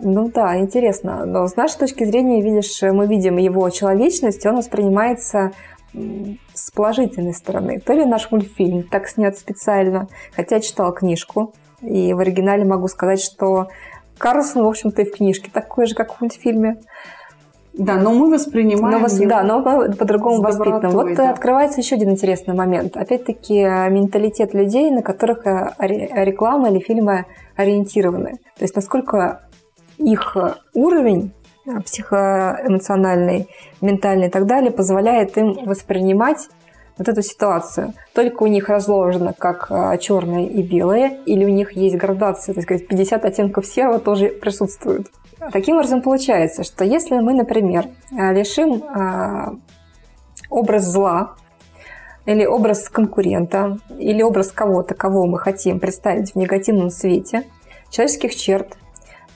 Ну 0.00 0.30
да, 0.30 0.56
интересно. 0.58 1.26
Но 1.26 1.46
с 1.48 1.56
нашей 1.56 1.78
точки 1.78 2.04
зрения, 2.04 2.40
видишь, 2.40 2.80
мы 2.82 3.08
видим 3.08 3.36
его 3.36 3.68
человечность, 3.70 4.46
он 4.46 4.56
воспринимается 4.56 5.50
с 5.92 6.70
положительной 6.70 7.34
стороны. 7.34 7.80
То 7.80 7.94
ли 7.94 8.04
наш 8.04 8.30
мультфильм 8.30 8.84
так 8.84 9.08
снят 9.08 9.36
специально, 9.36 10.06
хотя 10.36 10.56
я 10.56 10.60
читала 10.60 10.92
книжку, 10.92 11.54
и 11.80 12.12
в 12.12 12.20
оригинале 12.20 12.64
могу 12.64 12.86
сказать, 12.86 13.20
что 13.20 13.68
Карлсон, 14.18 14.62
в 14.62 14.68
общем-то, 14.68 15.02
и 15.02 15.04
в 15.04 15.16
книжке 15.16 15.50
такой 15.52 15.86
же, 15.86 15.94
как 15.96 16.14
в 16.14 16.20
мультфильме. 16.20 16.80
Да, 17.78 17.94
но 17.94 18.12
мы 18.12 18.28
воспринимаем 18.28 19.00
но, 19.00 19.06
его 19.06 19.28
Да, 19.28 19.42
но 19.44 19.62
по-другому 19.62 20.42
воспитанным. 20.42 20.90
Вот 20.90 21.14
да. 21.14 21.30
открывается 21.30 21.80
еще 21.80 21.94
один 21.94 22.10
интересный 22.10 22.52
момент. 22.52 22.96
Опять-таки 22.96 23.54
менталитет 23.54 24.52
людей, 24.52 24.90
на 24.90 25.02
которых 25.02 25.46
э, 25.46 25.74
реклама 25.78 26.70
или 26.70 26.80
фильмы 26.80 27.26
ориентированы. 27.56 28.32
То 28.58 28.64
есть 28.64 28.74
насколько 28.74 29.42
их 29.96 30.36
уровень 30.74 31.32
э, 31.66 31.80
психоэмоциональный, 31.80 33.48
ментальный 33.80 34.26
и 34.26 34.30
так 34.30 34.46
далее 34.46 34.72
позволяет 34.72 35.38
им 35.38 35.64
воспринимать 35.64 36.48
вот 36.98 37.08
эту 37.08 37.22
ситуацию. 37.22 37.94
Только 38.12 38.42
у 38.42 38.48
них 38.48 38.68
разложено 38.68 39.32
как 39.32 39.68
э, 39.70 39.98
черное 39.98 40.46
и 40.46 40.62
белое, 40.62 41.18
или 41.26 41.44
у 41.44 41.48
них 41.48 41.72
есть 41.72 41.96
градация, 41.96 42.54
то 42.54 42.60
есть 42.60 42.88
50 42.88 43.24
оттенков 43.24 43.66
серого 43.66 44.00
тоже 44.00 44.28
присутствуют. 44.28 45.06
Таким 45.52 45.76
образом 45.76 46.02
получается, 46.02 46.64
что 46.64 46.84
если 46.84 47.18
мы, 47.18 47.32
например, 47.32 47.86
лишим 48.10 48.82
а, 48.88 49.54
образ 50.50 50.84
зла 50.84 51.36
или 52.26 52.44
образ 52.44 52.88
конкурента, 52.88 53.78
или 53.98 54.22
образ 54.22 54.52
кого-то, 54.52 54.94
кого 54.94 55.26
мы 55.26 55.38
хотим 55.38 55.80
представить 55.80 56.32
в 56.32 56.36
негативном 56.36 56.90
свете, 56.90 57.44
человеческих 57.90 58.34
черт, 58.34 58.76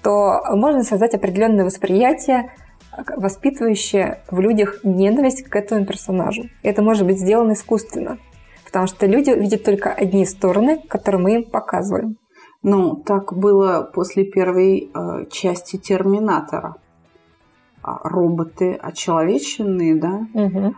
то 0.02 0.42
можно 0.50 0.82
создать 0.82 1.14
определенное 1.14 1.64
восприятие, 1.64 2.52
воспитывающее 3.16 4.20
в 4.30 4.40
людях 4.40 4.80
ненависть 4.84 5.44
к 5.44 5.56
этому 5.56 5.86
персонажу. 5.86 6.44
Это 6.62 6.82
может 6.82 7.06
быть 7.06 7.18
сделано 7.18 7.52
искусственно, 7.52 8.18
потому 8.64 8.86
что 8.86 9.06
люди 9.06 9.30
видят 9.30 9.64
только 9.64 9.90
одни 9.90 10.26
стороны, 10.26 10.78
которые 10.88 11.22
мы 11.22 11.34
им 11.36 11.44
показываем. 11.44 12.16
Ну, 12.62 12.94
так 12.94 13.32
было 13.36 13.88
после 13.92 14.24
первой 14.24 14.90
э, 14.94 15.24
части 15.30 15.76
Терминатора. 15.76 16.76
А 17.82 18.08
роботы 18.08 18.74
очеловеченные, 18.74 19.96
да, 19.96 20.26
угу. 20.32 20.74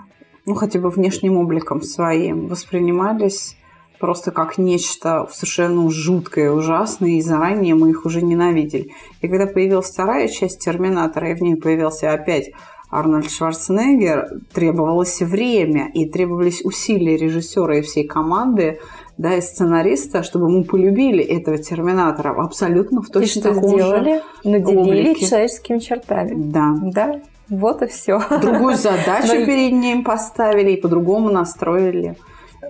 ну, 0.46 0.54
хотя 0.54 0.80
бы 0.80 0.88
внешним 0.88 1.36
обликом 1.36 1.82
своим, 1.82 2.46
воспринимались 2.46 3.58
просто 4.00 4.30
как 4.30 4.56
нечто 4.56 5.28
совершенно 5.30 5.90
жуткое, 5.90 6.50
ужасное, 6.50 7.10
и 7.10 7.20
заранее 7.20 7.74
мы 7.74 7.90
их 7.90 8.06
уже 8.06 8.22
ненавидели. 8.22 8.90
И 9.20 9.28
когда 9.28 9.46
появилась 9.46 9.90
вторая 9.90 10.28
часть 10.28 10.60
Терминатора, 10.60 11.30
и 11.30 11.34
в 11.34 11.42
ней 11.42 11.56
появился 11.56 12.12
опять 12.12 12.52
Арнольд 12.90 13.30
Шварценеггер, 13.30 14.40
требовалось 14.52 15.20
время 15.20 15.90
и 15.92 16.08
требовались 16.08 16.64
усилия 16.64 17.16
режиссера 17.16 17.78
и 17.78 17.82
всей 17.82 18.06
команды 18.06 18.78
да, 19.16 19.34
и 19.34 19.40
сценариста, 19.40 20.22
чтобы 20.22 20.48
мы 20.48 20.64
полюбили 20.64 21.22
этого 21.22 21.58
терминатора 21.58 22.34
абсолютно 22.36 23.00
в 23.02 23.08
точно 23.08 23.24
и 23.24 23.26
что 23.26 23.54
таком 23.54 23.68
сделали? 23.70 24.14
же 24.14 24.22
Наделили 24.50 25.10
облике. 25.10 25.26
человеческими 25.26 25.78
чертами. 25.78 26.32
Да. 26.34 26.74
Да, 26.82 27.20
вот 27.48 27.82
и 27.82 27.86
все. 27.86 28.20
Другую 28.40 28.76
задачу 28.76 29.34
Но... 29.34 29.46
перед 29.46 29.72
ним 29.72 30.02
поставили 30.02 30.72
и 30.72 30.80
по-другому 30.80 31.30
настроили. 31.30 32.16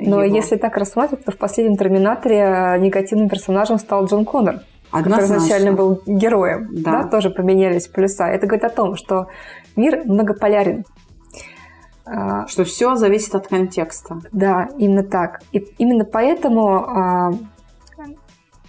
Но 0.00 0.22
его. 0.22 0.36
если 0.36 0.56
так 0.56 0.76
рассматривать, 0.76 1.24
то 1.24 1.32
в 1.32 1.38
последнем 1.38 1.76
«Терминаторе» 1.76 2.76
негативным 2.80 3.28
персонажем 3.28 3.78
стал 3.78 4.06
Джон 4.06 4.24
Коннор. 4.24 4.60
Однозначно. 4.90 5.26
который 5.26 5.38
изначально 5.38 5.72
был 5.72 6.02
героем, 6.06 6.68
да. 6.70 7.02
да, 7.02 7.08
тоже 7.08 7.30
поменялись 7.30 7.88
полюса. 7.88 8.28
Это 8.28 8.46
говорит 8.46 8.64
о 8.64 8.70
том, 8.70 8.96
что 8.96 9.26
мир 9.76 10.02
многополярен. 10.04 10.84
А, 12.06 12.46
что 12.48 12.64
все 12.64 12.96
зависит 12.96 13.34
от 13.34 13.48
контекста. 13.48 14.20
Да, 14.32 14.68
именно 14.78 15.02
так. 15.02 15.42
И 15.52 15.58
именно 15.78 16.04
поэтому 16.04 16.76
а, 16.76 17.30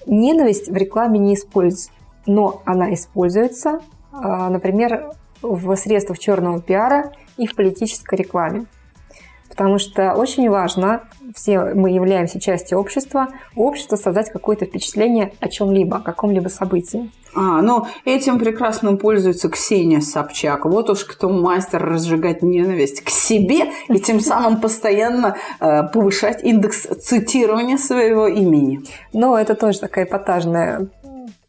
ненависть 0.06 0.70
в 0.70 0.76
рекламе 0.76 1.20
не 1.20 1.36
используется. 1.36 1.92
Но 2.26 2.62
она 2.66 2.94
используется, 2.94 3.82
а, 4.12 4.50
например, 4.50 5.12
в 5.42 5.76
средствах 5.76 6.18
черного 6.18 6.62
пиара 6.62 7.12
и 7.38 7.46
в 7.46 7.56
политической 7.56 8.16
рекламе. 8.16 8.66
Потому 9.56 9.80
что 9.80 10.14
очень 10.14 10.50
важно, 10.50 11.04
все 11.34 11.60
мы 11.60 11.92
являемся 11.92 12.42
частью 12.42 12.78
общества, 12.78 13.30
общества 13.56 13.96
создать 13.96 14.30
какое-то 14.30 14.66
впечатление 14.66 15.32
о 15.40 15.48
чем-либо, 15.48 15.98
о 15.98 16.02
каком-либо 16.02 16.50
событии. 16.50 17.10
А, 17.36 17.62
ну, 17.62 17.86
этим 18.06 18.40
прекрасно 18.40 18.96
пользуется 18.96 19.50
Ксения 19.50 20.00
Собчак. 20.00 20.66
Вот 20.66 20.90
уж 20.90 21.04
кто 21.04 21.30
мастер 21.30 21.84
разжигать 21.84 22.42
ненависть 22.42 23.02
к 23.02 23.10
себе 23.10 23.72
и 23.90 24.00
тем 24.00 24.20
самым 24.22 24.62
постоянно 24.62 25.36
э, 25.60 25.84
повышать 25.84 26.44
индекс 26.44 26.84
цитирования 27.02 27.78
своего 27.78 28.28
имени. 28.28 28.84
Ну, 29.12 29.36
это 29.36 29.56
тоже 29.56 29.80
такая 29.80 30.06
эпатажная 30.06 30.88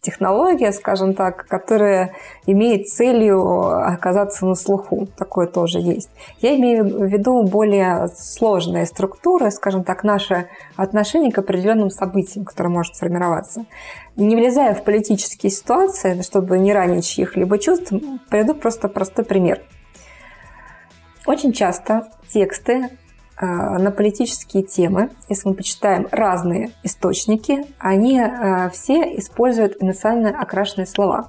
технология, 0.07 0.73
скажем 0.73 1.15
так, 1.15 1.47
которая 1.47 2.13
имеет 2.47 2.89
целью 2.89 3.85
оказаться 3.85 4.47
на 4.47 4.55
слуху. 4.55 5.09
Такое 5.19 5.47
тоже 5.47 5.81
есть. 5.81 6.09
Я 6.41 6.57
имею 6.57 6.85
в 6.85 7.05
виду 7.05 7.43
более 7.43 8.09
сложные 8.17 8.87
структуры, 8.87 9.51
скажем 9.51 9.85
так, 9.85 10.05
наше 10.05 10.49
отношение 10.77 11.33
к 11.33 11.39
определенным 11.39 11.91
событиям, 11.91 12.45
которые 12.45 12.73
может 12.73 12.95
сформироваться. 12.95 13.67
Не 14.15 14.37
влезая 14.37 14.75
в 14.75 14.85
политические 14.85 15.51
ситуации, 15.51 16.23
чтобы 16.23 16.59
не 16.59 16.73
ранить 16.73 17.07
чьих-либо 17.07 17.59
чувств, 17.59 17.93
приведу 18.31 18.55
просто 18.55 18.89
простой 18.89 19.25
пример. 19.25 19.61
Очень 21.27 21.53
часто 21.53 22.09
тексты 22.33 22.89
Э, 22.89 23.06
на 23.45 23.91
политические 23.91 24.63
темы, 24.63 25.11
если 25.29 25.49
мы 25.49 25.55
почитаем 25.55 26.09
разные 26.11 26.71
источники, 26.83 27.67
они 27.79 28.19
э, 28.19 28.71
все 28.71 29.03
используют 29.19 29.77
эмоционально 29.83 30.41
окрашенные 30.41 30.87
слова. 30.87 31.29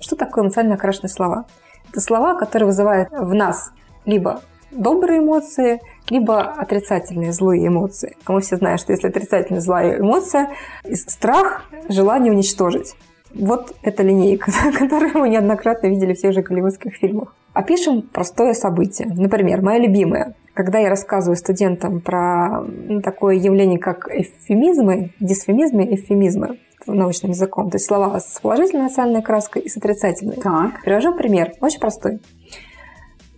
Что 0.00 0.16
такое 0.16 0.44
эмоционально 0.44 0.74
окрашенные 0.74 1.10
слова? 1.10 1.46
Это 1.90 2.00
слова, 2.00 2.34
которые 2.34 2.66
вызывают 2.66 3.10
в 3.10 3.32
нас 3.32 3.70
либо 4.04 4.40
добрые 4.70 5.20
эмоции, 5.20 5.80
либо 6.10 6.40
отрицательные 6.40 7.32
злые 7.32 7.66
эмоции. 7.66 8.16
А 8.24 8.32
мы 8.32 8.40
все 8.40 8.56
знаем, 8.56 8.78
что 8.78 8.92
если 8.92 9.08
отрицательная 9.08 9.60
злая 9.60 10.00
эмоция, 10.00 10.50
страх, 10.92 11.64
желание 11.88 12.32
уничтожить. 12.32 12.94
Вот 13.34 13.74
эта 13.82 14.02
линейка, 14.02 14.50
которую 14.78 15.18
мы 15.18 15.28
неоднократно 15.28 15.88
видели 15.88 16.14
в 16.14 16.20
тех 16.20 16.32
же 16.32 16.42
голливудских 16.42 16.94
фильмах. 16.94 17.34
Опишем 17.52 18.02
простое 18.02 18.52
событие. 18.54 19.08
Например, 19.08 19.62
моя 19.62 19.78
любимая 19.78 20.34
когда 20.56 20.78
я 20.78 20.88
рассказываю 20.88 21.36
студентам 21.36 22.00
про 22.00 22.64
такое 23.04 23.34
явление, 23.34 23.78
как 23.78 24.08
эвфемизмы, 24.08 25.10
дисфемизмы, 25.20 25.84
эвфемизмы 25.94 26.58
научным 26.86 27.32
языком, 27.32 27.68
то 27.70 27.76
есть 27.76 27.86
слова 27.86 28.18
с 28.20 28.40
положительной 28.40 28.84
национальной 28.84 29.22
краской 29.22 29.60
и 29.62 29.68
с 29.68 29.76
отрицательной. 29.76 30.36
Так. 30.36 30.82
Привожу 30.82 31.14
пример, 31.14 31.52
очень 31.60 31.80
простой. 31.80 32.20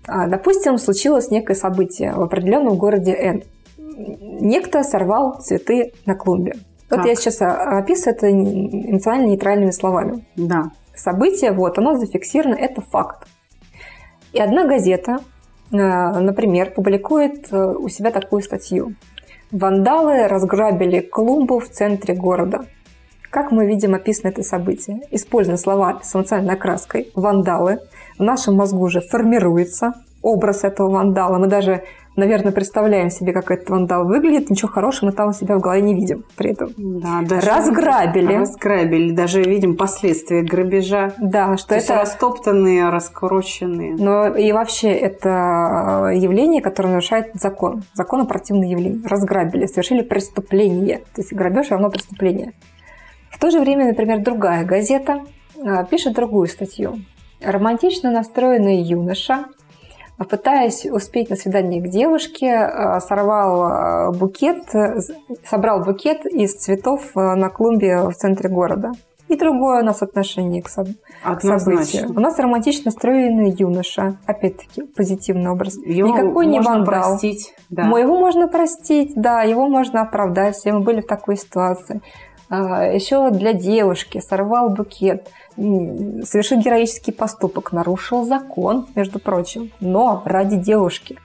А, 0.06 0.28
допустим, 0.28 0.78
случилось 0.78 1.30
некое 1.30 1.54
событие 1.54 2.12
в 2.12 2.22
определенном 2.22 2.76
городе 2.76 3.12
Н. 3.14 3.42
Некто 3.88 4.84
сорвал 4.84 5.40
цветы 5.40 5.92
на 6.06 6.14
клумбе. 6.14 6.54
Вот 6.88 6.98
так. 6.98 7.06
я 7.06 7.14
сейчас 7.16 7.38
описываю 7.40 8.14
это 8.16 8.30
эмоционально 8.30 9.26
нейтральными 9.26 9.72
словами. 9.72 10.26
Да. 10.37 10.70
Событие, 10.94 11.52
вот, 11.52 11.78
оно 11.78 11.96
зафиксировано, 11.96 12.54
это 12.54 12.80
факт. 12.80 13.26
И 14.32 14.40
одна 14.40 14.66
газета 14.66 15.18
например, 15.70 16.72
публикует 16.72 17.52
э, 17.52 17.75
у 17.78 17.88
себя 17.88 18.10
такую 18.10 18.42
статью. 18.42 18.94
Вандалы 19.50 20.26
разграбили 20.28 21.00
клумбу 21.00 21.58
в 21.58 21.68
центре 21.68 22.14
города. 22.14 22.66
Как 23.30 23.50
мы 23.50 23.66
видим 23.66 23.94
описано 23.94 24.28
это 24.28 24.42
событие? 24.42 25.00
Используя 25.10 25.56
слова 25.56 26.00
с 26.02 26.14
эмоциональной 26.14 26.54
окраской 26.54 27.10
«вандалы», 27.14 27.80
в 28.18 28.22
нашем 28.22 28.54
мозгу 28.54 28.80
уже 28.80 29.00
формируется 29.00 29.92
образ 30.22 30.64
этого 30.64 30.90
вандала. 30.90 31.38
Мы 31.38 31.46
даже 31.46 31.84
наверное, 32.18 32.52
представляем 32.52 33.10
себе, 33.10 33.32
как 33.32 33.50
этот 33.50 33.70
вандал 33.70 34.04
выглядит, 34.04 34.50
ничего 34.50 34.68
хорошего 34.68 35.10
мы 35.10 35.12
там 35.12 35.28
у 35.28 35.32
себя 35.32 35.56
в 35.56 35.60
голове 35.60 35.80
не 35.80 35.94
видим 35.94 36.25
при 36.37 36.50
этом. 36.50 36.72
Да, 36.76 37.22
даже 37.22 37.46
разграбили. 37.46 38.34
Разграбили, 38.34 39.12
даже 39.12 39.42
видим 39.42 39.76
последствия 39.76 40.42
грабежа. 40.42 41.12
Да, 41.18 41.56
что 41.56 41.68
То 41.68 41.75
это... 41.76 41.94
растоптанные, 41.94 42.90
раскрученные. 42.90 43.94
Но 43.94 44.26
и 44.34 44.52
вообще 44.52 44.90
это 44.90 46.10
явление, 46.14 46.60
которое 46.60 46.90
нарушает 46.90 47.30
закон. 47.34 47.85
Закон 47.94 48.22
о 48.22 48.24
противном 48.26 48.64
явлении. 48.64 49.00
Разграбили, 49.07 49.66
совершили 49.66 50.02
преступление. 50.02 50.98
То 51.14 51.22
есть 51.22 51.33
грабеж 51.33 51.70
равно 51.70 51.90
преступление. 51.90 52.52
В 53.31 53.38
то 53.38 53.50
же 53.50 53.61
время, 53.61 53.87
например, 53.87 54.20
другая 54.20 54.64
газета 54.64 55.22
а, 55.64 55.85
пишет 55.85 56.14
другую 56.14 56.48
статью. 56.48 56.98
Романтично 57.40 58.11
настроенный 58.11 58.83
юноша 58.83 59.44
пытаясь 60.24 60.85
успеть 60.87 61.31
на 61.31 61.37
свидание 61.37 61.81
к 61.83 61.88
девушке, 61.88 62.46
э, 62.46 63.00
сорвал 63.00 64.11
э, 64.12 64.18
букет, 64.18 64.64
собрал 65.44 65.85
букет 65.85 66.26
из 66.26 66.54
цветов 66.54 67.11
э, 67.14 67.20
на 67.20 67.48
клумбе 67.48 68.02
в 68.09 68.14
центре 68.14 68.48
города. 68.48 68.92
И 69.28 69.37
другое 69.37 69.83
у 69.83 69.85
нас 69.85 70.02
отношение 70.02 70.62
к, 70.62 70.68
соб... 70.68 70.88
к 71.22 71.40
событию. 71.42 72.09
У 72.11 72.20
нас 72.20 72.38
романтично 72.38 72.87
настроенный 72.87 73.50
юноша. 73.50 74.16
Опять-таки, 74.24 74.83
позитивный 74.83 75.50
образ. 75.50 75.76
Его 75.76 76.09
Никакой 76.09 76.46
не 76.46 76.61
вандал. 76.61 76.87
простить. 76.87 77.54
Да. 77.68 77.83
Его 77.98 78.18
можно 78.18 78.48
простить, 78.48 79.12
да, 79.16 79.42
его 79.42 79.68
можно 79.68 80.00
оправдать. 80.00 80.57
Все 80.57 80.72
мы 80.72 80.81
были 80.81 81.02
в 81.02 81.07
такой 81.07 81.37
ситуации. 81.37 82.00
А, 82.48 82.84
Еще 82.84 83.30
для 83.30 83.52
девушки 83.52 84.20
сорвал 84.20 84.70
букет 84.70 85.28
совершил 85.58 86.61
героический 86.61 87.11
поступок, 87.11 87.72
нарушил 87.72 88.24
закон, 88.24 88.87
между 88.94 89.18
прочим, 89.18 89.72
но 89.80 90.22
ради 90.24 90.56
девушки. 90.56 91.18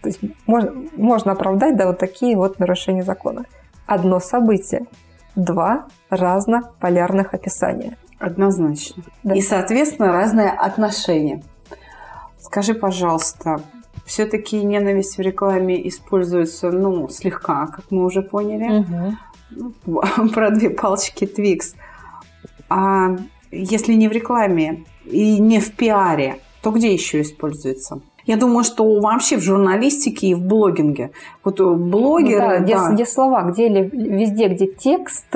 То 0.00 0.08
есть 0.10 0.20
можно, 0.46 0.72
можно 0.96 1.32
оправдать 1.32 1.76
да, 1.76 1.88
вот 1.88 1.98
такие 1.98 2.36
вот 2.36 2.58
нарушения 2.60 3.02
закона. 3.02 3.46
Одно 3.86 4.20
событие, 4.20 4.86
два 5.34 5.86
разнополярных 6.08 7.34
описания. 7.34 7.96
Однозначно. 8.20 9.02
Да. 9.24 9.34
И, 9.34 9.40
соответственно, 9.40 10.12
разное 10.12 10.50
отношение. 10.50 11.42
Скажи, 12.38 12.74
пожалуйста, 12.74 13.60
все-таки 14.04 14.62
ненависть 14.62 15.18
в 15.18 15.20
рекламе 15.20 15.88
используется, 15.88 16.70
ну, 16.70 17.08
слегка, 17.08 17.66
как 17.66 17.90
мы 17.90 18.04
уже 18.04 18.22
поняли. 18.22 18.80
Угу. 18.80 19.16
Про 20.34 20.50
две 20.50 20.70
палочки 20.70 21.26
Твикс. 21.26 21.74
А 22.68 23.16
если 23.50 23.94
не 23.94 24.08
в 24.08 24.12
рекламе 24.12 24.84
и 25.04 25.38
не 25.38 25.60
в 25.60 25.72
пиаре, 25.72 26.38
то 26.62 26.70
где 26.70 26.92
еще 26.92 27.20
используется? 27.20 28.00
Я 28.26 28.36
думаю, 28.36 28.64
что 28.64 29.00
вообще 29.00 29.36
в 29.36 29.42
журналистике 29.42 30.28
и 30.28 30.34
в 30.34 30.42
блогинге. 30.42 31.10
Вот 31.42 31.60
блогеры... 31.60 32.40
Ну, 32.40 32.48
да, 32.48 32.58
где, 32.58 32.74
да. 32.74 32.92
где 32.92 33.06
слова, 33.06 33.42
где 33.42 33.68
везде, 33.68 34.48
где 34.48 34.66
текст, 34.66 35.26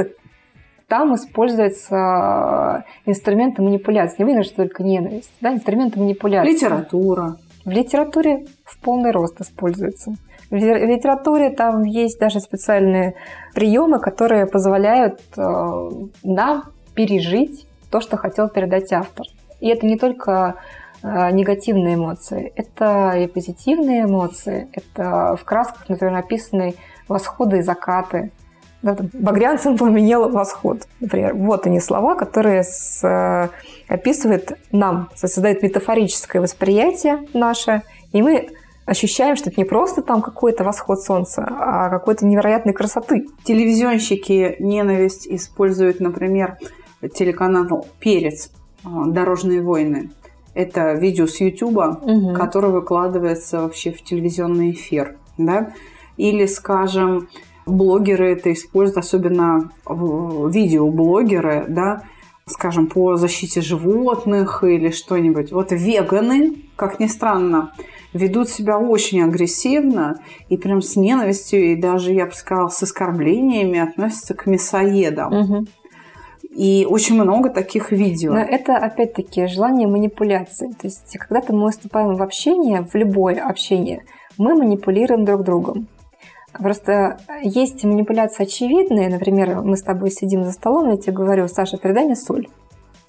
там 0.89 1.15
используются 1.15 2.85
инструменты 3.05 3.61
манипуляции. 3.61 4.23
Не 4.23 4.43
что 4.43 4.57
только 4.57 4.83
ненависть. 4.83 5.31
Да, 5.43 5.53
инструменты 5.53 6.01
манипуляции. 6.01 6.51
Литература. 6.51 7.37
В 7.67 7.71
литературе 7.71 8.47
в 8.65 8.79
полный 8.79 9.11
рост 9.11 9.39
используется. 9.41 10.15
В 10.51 10.55
литературе 10.55 11.51
там 11.51 11.83
есть 11.83 12.19
даже 12.19 12.41
специальные 12.41 13.15
приемы, 13.55 13.99
которые 13.99 14.47
позволяют 14.47 15.21
э, 15.37 15.91
нам 16.23 16.65
пережить 16.95 17.67
то, 17.91 18.01
что 18.01 18.17
хотел 18.17 18.49
передать 18.49 18.93
автор. 18.93 19.27
И 19.61 19.69
это 19.69 19.85
не 19.85 19.99
только 19.99 20.55
э, 21.03 21.31
негативные 21.33 21.97
эмоции, 21.97 22.53
это 22.57 23.13
и 23.13 23.27
позитивные 23.27 24.05
эмоции, 24.05 24.69
это 24.73 25.37
в 25.37 25.45
красках, 25.45 25.89
например, 25.89 26.15
написаны 26.15 26.75
восходы 27.09 27.59
и 27.59 27.63
закаты. 27.63 28.31
Багрянцем 28.81 29.77
поменял 29.77 30.31
восход. 30.31 30.87
Например, 31.01 31.35
вот 31.35 31.67
они 31.67 31.81
слова, 31.81 32.15
которые 32.15 32.63
с, 32.63 33.05
э, 33.05 33.49
описывают 33.93 34.53
нам, 34.73 35.11
создают 35.15 35.63
метафорическое 35.63 36.41
восприятие 36.41 37.27
наше, 37.35 37.83
и 38.13 38.23
мы 38.23 38.49
ощущаем, 38.89 39.37
что 39.37 39.51
это 39.51 39.61
не 39.61 39.67
просто 39.67 40.03
там 40.03 40.23
какой-то 40.23 40.65
восход 40.65 41.01
солнца, 41.01 41.47
а 41.49 41.91
какой-то 41.91 42.25
невероятной 42.27 42.73
красоты. 42.73 43.27
Телевизионщики 43.45 44.57
ненависть 44.59 45.29
используют, 45.29 46.01
например, 46.01 46.57
телеканал 47.15 47.87
«Перец. 48.01 48.51
А, 48.85 49.07
Дорожные 49.07 49.63
войны». 49.63 50.11
Это 50.55 50.95
видео 50.95 51.27
с 51.27 51.39
Ютуба, 51.41 52.01
угу. 52.01 52.33
которое 52.33 52.73
выкладывается 52.73 53.61
вообще 53.61 53.93
в 53.93 54.03
телевизионный 54.03 54.73
эфир. 54.73 55.17
Да? 55.37 55.73
Или, 56.17 56.47
скажем, 56.47 57.29
блогеры 57.67 58.33
это 58.33 58.53
используют, 58.53 59.05
особенно 59.05 59.71
видеоблогеры, 59.87 61.67
да, 61.69 62.03
скажем, 62.47 62.87
по 62.87 63.17
защите 63.17 63.61
животных 63.61 64.65
или 64.65 64.91
что-нибудь. 64.91 65.53
Вот 65.53 65.71
веганы, 65.71 66.65
как 66.75 66.99
ни 66.99 67.07
странно, 67.07 67.73
ведут 68.19 68.49
себя 68.49 68.79
очень 68.79 69.23
агрессивно 69.23 70.21
и 70.49 70.57
прям 70.57 70.83
с 70.83 70.97
ненавистью, 70.97 71.73
и 71.73 71.77
даже, 71.77 72.13
я 72.13 72.27
бы 72.27 72.33
сказала, 72.33 72.69
с 72.69 72.83
оскорблениями 72.83 73.79
относятся 73.79 74.35
к 74.35 74.47
мясоедам. 74.47 75.33
Угу. 75.33 75.67
И 76.51 76.87
очень 76.89 77.15
много 77.15 77.51
таких 77.51 77.93
видео. 77.93 78.33
Но 78.33 78.41
это, 78.41 78.77
опять-таки, 78.77 79.47
желание 79.47 79.87
манипуляции. 79.87 80.69
То 80.69 80.87
есть, 80.87 81.17
когда 81.19 81.41
мы 81.53 81.65
выступаем 81.65 82.15
в 82.15 82.23
общении, 82.23 82.81
в 82.81 82.95
любое 82.95 83.41
общение, 83.41 84.03
мы 84.39 84.55
манипулируем 84.55 85.25
друг 85.25 85.45
другом. 85.45 85.87
Просто 86.53 87.19
есть 87.43 87.85
манипуляции 87.85 88.45
очевидные. 88.45 89.09
Например, 89.09 89.63
мы 89.63 89.77
с 89.77 89.83
тобой 89.83 90.11
сидим 90.11 90.45
за 90.45 90.53
столом, 90.53 90.91
я 90.91 90.97
тебе 90.97 91.13
говорю, 91.13 91.47
Саша, 91.47 91.77
передай 91.77 92.07
мне 92.07 92.17
соль. 92.17 92.49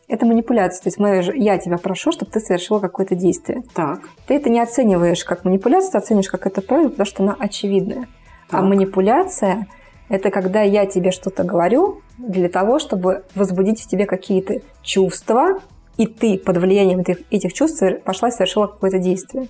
Это 0.10 0.26
манипуляция. 0.26 0.82
То 0.84 0.88
есть 0.88 0.98
мы, 0.98 1.24
я 1.36 1.60
тебя 1.60 1.78
прошу, 1.78 2.12
чтобы 2.12 2.32
ты 2.32 2.39
совершила 2.39 2.80
какое-то 2.80 3.13
действие. 3.13 3.62
Так. 3.76 4.02
Ты 4.26 4.34
это 4.34 4.50
не 4.50 4.60
оцениваешь 4.60 5.24
как 5.24 5.45
манипуляцию, 5.45 5.91
ты 5.91 5.98
оцениваешь 6.00 6.30
как 6.30 6.48
это 6.48 6.62
просьба, 6.62 6.89
потому 6.89 7.06
что 7.06 7.24
она 7.24 7.36
очевидная. 7.38 8.08
А 8.48 8.52
так. 8.52 8.60
А 8.60 8.63
манипуляция– 8.63 9.67
это 10.10 10.32
когда 10.32 10.63
я 10.63 10.88
тебе 10.88 11.12
что-то 11.12 11.43
говорю 11.43 12.02
для 12.17 12.50
того, 12.50 12.80
чтобы 12.80 13.24
возбудить 13.36 13.82
в 13.82 13.88
тебе 13.88 14.08
какие-то 14.08 14.62
чувства, 14.82 15.60
и 15.98 16.08
ты 16.08 16.39
под 16.39 16.58
влиянием 16.58 17.02
этих, 17.02 17.19
этих 17.30 17.54
чувств 17.54 17.84
пошла 18.04 18.30
и 18.30 18.32
совершила 18.32 18.65
какое-то 18.65 18.98
действие. 18.98 19.48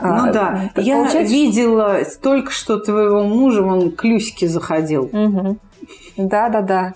Ну 0.00 0.28
а, 0.28 0.32
да, 0.32 0.70
я 0.76 1.22
видела 1.22 2.04
что... 2.04 2.20
только 2.20 2.52
что 2.52 2.78
твоего 2.78 3.24
мужа, 3.24 3.62
он 3.62 3.90
к 3.90 4.04
Люське 4.04 4.46
заходил. 4.46 5.04
Угу. 5.04 5.56
Да, 6.18 6.48
да, 6.50 6.60
да. 6.60 6.94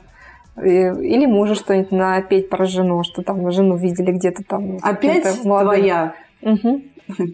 Или 0.57 1.27
мужа 1.27 1.55
что-нибудь 1.55 1.93
напеть 1.93 2.51
про 2.51 2.67
жену, 2.67 3.03
что 3.05 3.23
там 3.23 3.51
жену 3.51 3.77
видели 3.77 4.13
где-то 4.13 4.45
там. 4.45 4.79
Опять 4.83 5.43
твоя? 5.43 6.15
Угу. 6.43 6.83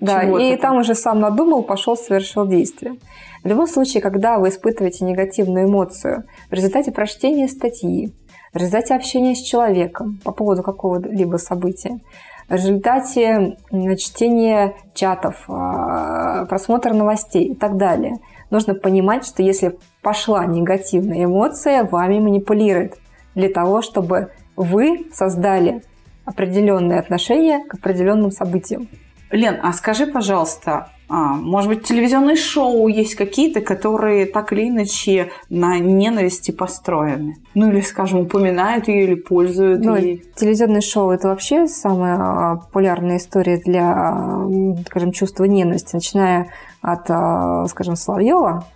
Да, 0.01 0.23
и 0.23 0.57
там 0.57 0.79
уже 0.79 0.95
сам 0.95 1.21
надумал, 1.21 1.63
пошел, 1.63 1.97
совершил 1.97 2.47
действие. 2.47 2.97
В 3.45 3.49
любом 3.49 3.67
случае, 3.67 4.03
когда 4.03 4.39
вы 4.39 4.49
испытываете 4.49 5.05
негативную 5.05 5.67
эмоцию 5.67 6.25
в 6.51 6.53
результате 6.53 6.93
прочтения 6.93 7.49
статьи, 7.49 8.13
в 8.53 8.57
результате 8.57 8.95
общения 8.95 9.35
с 9.35 9.43
человеком 9.43 10.19
по 10.25 10.33
поводу 10.33 10.63
какого-либо 10.63 11.37
события, 11.37 12.01
в 12.49 12.55
результате 12.55 13.59
чтения 13.99 14.75
чатов, 14.95 15.45
а, 15.49 16.47
просмотра 16.47 16.95
новостей 16.95 17.49
и 17.49 17.55
так 17.55 17.77
далее. 17.77 18.17
Нужно 18.51 18.75
понимать, 18.75 19.27
что 19.27 19.43
если 19.43 19.79
пошла 20.03 20.47
негативная 20.47 21.25
эмоция, 21.25 21.85
вами 21.85 22.21
манипулирует 22.21 22.99
для 23.39 23.49
того, 23.49 23.83
чтобы 23.83 24.33
вы 24.57 25.07
создали 25.13 25.83
определенные 26.25 26.99
отношения 26.99 27.65
к 27.65 27.75
определенным 27.75 28.31
событиям. 28.33 28.89
Лен, 29.31 29.59
а 29.63 29.73
скажи, 29.73 30.07
пожалуйста, 30.07 30.89
а, 31.09 31.35
может 31.35 31.71
быть, 31.71 31.85
телевизионные 31.85 32.37
шоу 32.37 32.89
есть 32.89 33.15
какие-то, 33.15 33.61
которые 33.61 34.27
так 34.27 34.53
или 34.53 34.69
иначе 34.69 35.31
на 35.49 35.79
ненависти 35.79 36.51
построены? 36.51 37.37
Ну, 37.55 37.71
или, 37.71 37.81
скажем, 37.81 38.21
упоминают 38.21 38.89
ее 38.89 39.05
или 39.05 39.15
пользуют 39.15 39.85
ну, 39.85 39.97
ей? 39.97 40.25
Телевизионные 40.35 40.83
шоу– 40.83 41.11
это 41.13 41.29
вообще 41.29 41.67
самая 41.67 42.17
а, 42.19 42.57
популярная 42.57 43.19
история 43.19 43.59
для, 43.59 44.45
скажем, 44.87 45.13
чувства 45.13 45.45
ненависти, 45.45 45.95
начиная 45.95 46.49
от, 46.83 47.07
а, 47.09 47.67
скажем, 47.69 47.97
Соловьева, 47.97 48.67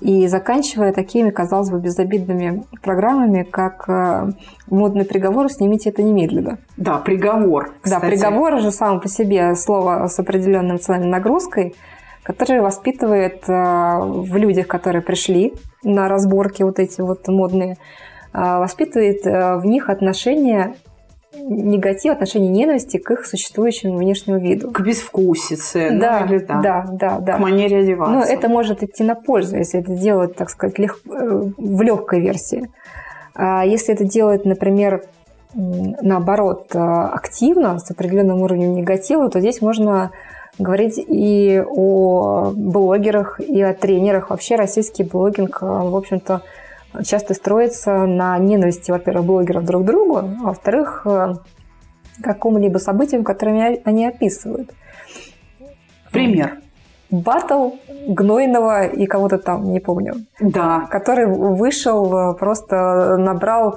и 0.00 0.26
заканчивая 0.26 0.92
такими, 0.92 1.30
казалось 1.30 1.70
бы, 1.70 1.78
безобидными 1.78 2.64
программами, 2.82 3.44
как 3.44 3.88
э, 3.88 4.32
модный 4.68 5.04
приговор 5.04 5.50
«Снимите 5.50 5.90
это 5.90 6.02
немедленно». 6.02 6.58
Да, 6.76 6.98
приговор. 6.98 7.72
Кстати. 7.80 8.00
Да, 8.00 8.08
приговор 8.08 8.60
же 8.60 8.72
само 8.72 9.00
по 9.00 9.08
себе 9.08 9.54
слово 9.54 10.08
с 10.08 10.18
определенной 10.18 10.72
эмоциональной 10.72 11.10
нагрузкой, 11.10 11.74
которое 12.22 12.62
воспитывает 12.62 13.44
э, 13.48 13.52
в 13.52 14.36
людях, 14.36 14.66
которые 14.66 15.02
пришли 15.02 15.54
на 15.84 16.08
разборки 16.08 16.62
вот 16.62 16.78
эти 16.78 17.00
вот 17.00 17.28
модные, 17.28 17.76
э, 18.32 18.58
воспитывает 18.58 19.24
в 19.24 19.64
них 19.64 19.88
отношения 19.88 20.74
негатив, 21.34 22.12
отношение 22.12 22.50
ненависти 22.50 22.98
к 22.98 23.10
их 23.10 23.26
существующему 23.26 23.96
внешнему 23.96 24.38
виду. 24.38 24.70
К 24.70 24.80
безвкусице, 24.80 25.90
ну, 25.90 26.00
да, 26.00 26.20
ну, 26.20 26.34
или, 26.34 26.44
да, 26.44 26.60
да, 26.60 26.86
да, 26.90 27.18
да. 27.18 27.36
К 27.36 27.38
манере 27.38 27.78
одеваться. 27.78 28.14
Но 28.14 28.22
это 28.22 28.48
может 28.48 28.82
идти 28.82 29.02
на 29.02 29.14
пользу, 29.14 29.56
если 29.56 29.80
это 29.80 29.92
делать, 29.94 30.36
так 30.36 30.50
сказать, 30.50 30.78
лег... 30.78 30.98
Э, 31.06 31.42
в 31.56 31.82
легкой 31.82 32.20
версии. 32.20 32.70
А 33.34 33.64
если 33.64 33.94
это 33.94 34.04
делать, 34.04 34.44
например, 34.44 35.04
наоборот, 35.54 36.74
э, 36.74 36.78
активно, 36.78 37.78
с 37.78 37.90
определенным 37.90 38.42
уровнем 38.42 38.74
негатива, 38.74 39.28
то 39.30 39.40
здесь 39.40 39.60
можно 39.60 40.10
говорить 40.58 40.98
и 40.98 41.62
о 41.66 42.52
блогерах, 42.54 43.40
и 43.40 43.60
о 43.62 43.72
тренерах. 43.74 44.30
Вообще 44.30 44.56
российский 44.56 45.02
блогинг, 45.02 45.58
э, 45.62 45.66
в 45.66 45.96
общем-то, 45.96 46.42
часто 47.04 47.34
строится 47.34 48.06
на 48.06 48.38
ненависти, 48.38 48.90
во-первых, 48.90 49.24
блогеров 49.24 49.64
друг 49.64 49.82
к 49.82 49.86
другу, 49.86 50.16
а 50.18 50.22
во-вторых, 50.42 51.02
э, 51.06 51.34
какому-либо 52.22 52.78
событию, 52.78 53.24
которыми 53.24 53.80
они 53.84 54.06
описывают. 54.06 54.70
Пример. 56.10 56.58
Батл 57.10 57.72
Гнойного 58.06 58.86
и 58.86 59.06
кого-то 59.06 59.38
там, 59.38 59.70
не 59.70 59.80
помню. 59.80 60.14
Да. 60.40 60.86
Который 60.90 61.26
вышел, 61.26 62.32
э, 62.32 62.34
просто 62.34 63.16
набрал 63.18 63.76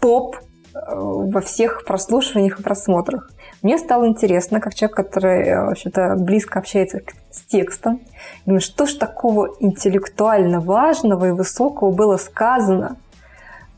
топ 0.00 0.36
э, 0.36 0.78
во 0.94 1.40
всех 1.40 1.84
прослушиваниях 1.84 2.60
и 2.60 2.62
просмотрах. 2.62 3.30
Мне 3.64 3.78
стало 3.78 4.06
интересно, 4.06 4.60
как 4.60 4.74
человек, 4.74 4.94
который, 4.94 5.56
в 5.56 5.70
общем-то, 5.70 6.16
близко 6.18 6.58
общается 6.58 7.00
с 7.30 7.40
текстом, 7.40 8.02
думаю, 8.44 8.60
что 8.60 8.84
ж 8.84 8.92
такого 8.92 9.56
интеллектуально 9.58 10.60
важного 10.60 11.28
и 11.28 11.30
высокого 11.30 11.90
было 11.90 12.18
сказано 12.18 12.98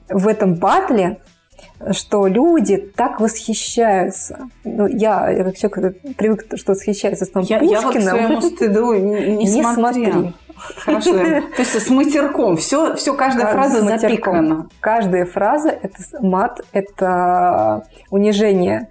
в 0.09 0.27
этом 0.27 0.57
батле, 0.57 1.21
что 1.93 2.27
люди 2.27 2.79
так 2.79 3.21
восхищаются. 3.21 4.49
Ну, 4.65 4.89
я, 4.89 5.31
я 5.31 5.45
как 5.45 5.57
человек 5.57 6.03
привык, 6.17 6.47
что 6.57 6.73
восхищается 6.73 7.25
с 7.25 7.29
я, 7.29 7.61
Пушкиным. 7.61 7.71
Я 7.71 7.81
вот 7.83 7.95
к 7.95 8.01
своему 8.01 8.41
стыду 8.41 8.93
не, 8.99 9.37
не, 9.37 9.63
смотри. 9.63 10.35
Хорошо. 10.79 11.13
То 11.13 11.59
есть 11.59 11.81
с 11.81 11.91
матерком. 11.91 12.57
Все, 12.57 12.97
все 12.97 13.15
каждая 13.15 13.53
фраза 13.53 13.83
запикана. 13.83 14.69
Каждая 14.81 15.27
фраза– 15.27 15.69
это 15.83 15.97
мат, 16.21 16.63
это 16.73 17.87
унижение 18.11 18.89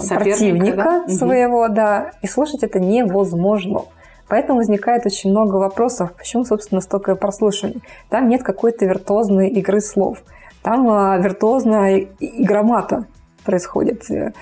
Соперника, 0.00 0.30
противника 0.30 0.76
да? 0.76 1.08
своего, 1.08 1.64
угу. 1.64 1.74
да, 1.74 2.10
и 2.22 2.26
слушать 2.26 2.62
это 2.62 2.80
невозможно. 2.80 3.82
Поэтому 4.28 4.58
возникает 4.58 5.06
очень 5.06 5.30
много 5.30 5.56
вопросов, 5.56 6.12
почему, 6.16 6.44
собственно, 6.44 6.80
столько 6.80 7.16
прослушиваний. 7.16 7.82
Там 8.08 8.28
нет 8.28 8.44
какой-то 8.44 8.86
виртуозной 8.86 9.48
игры 9.48 9.80
слов. 9.80 10.22
Там 10.62 10.88
а, 10.88 11.18
виртуозная 11.18 12.06
игра 12.20 12.62
мата 12.62 13.06
происходит. 13.44 14.08
И 14.08 14.32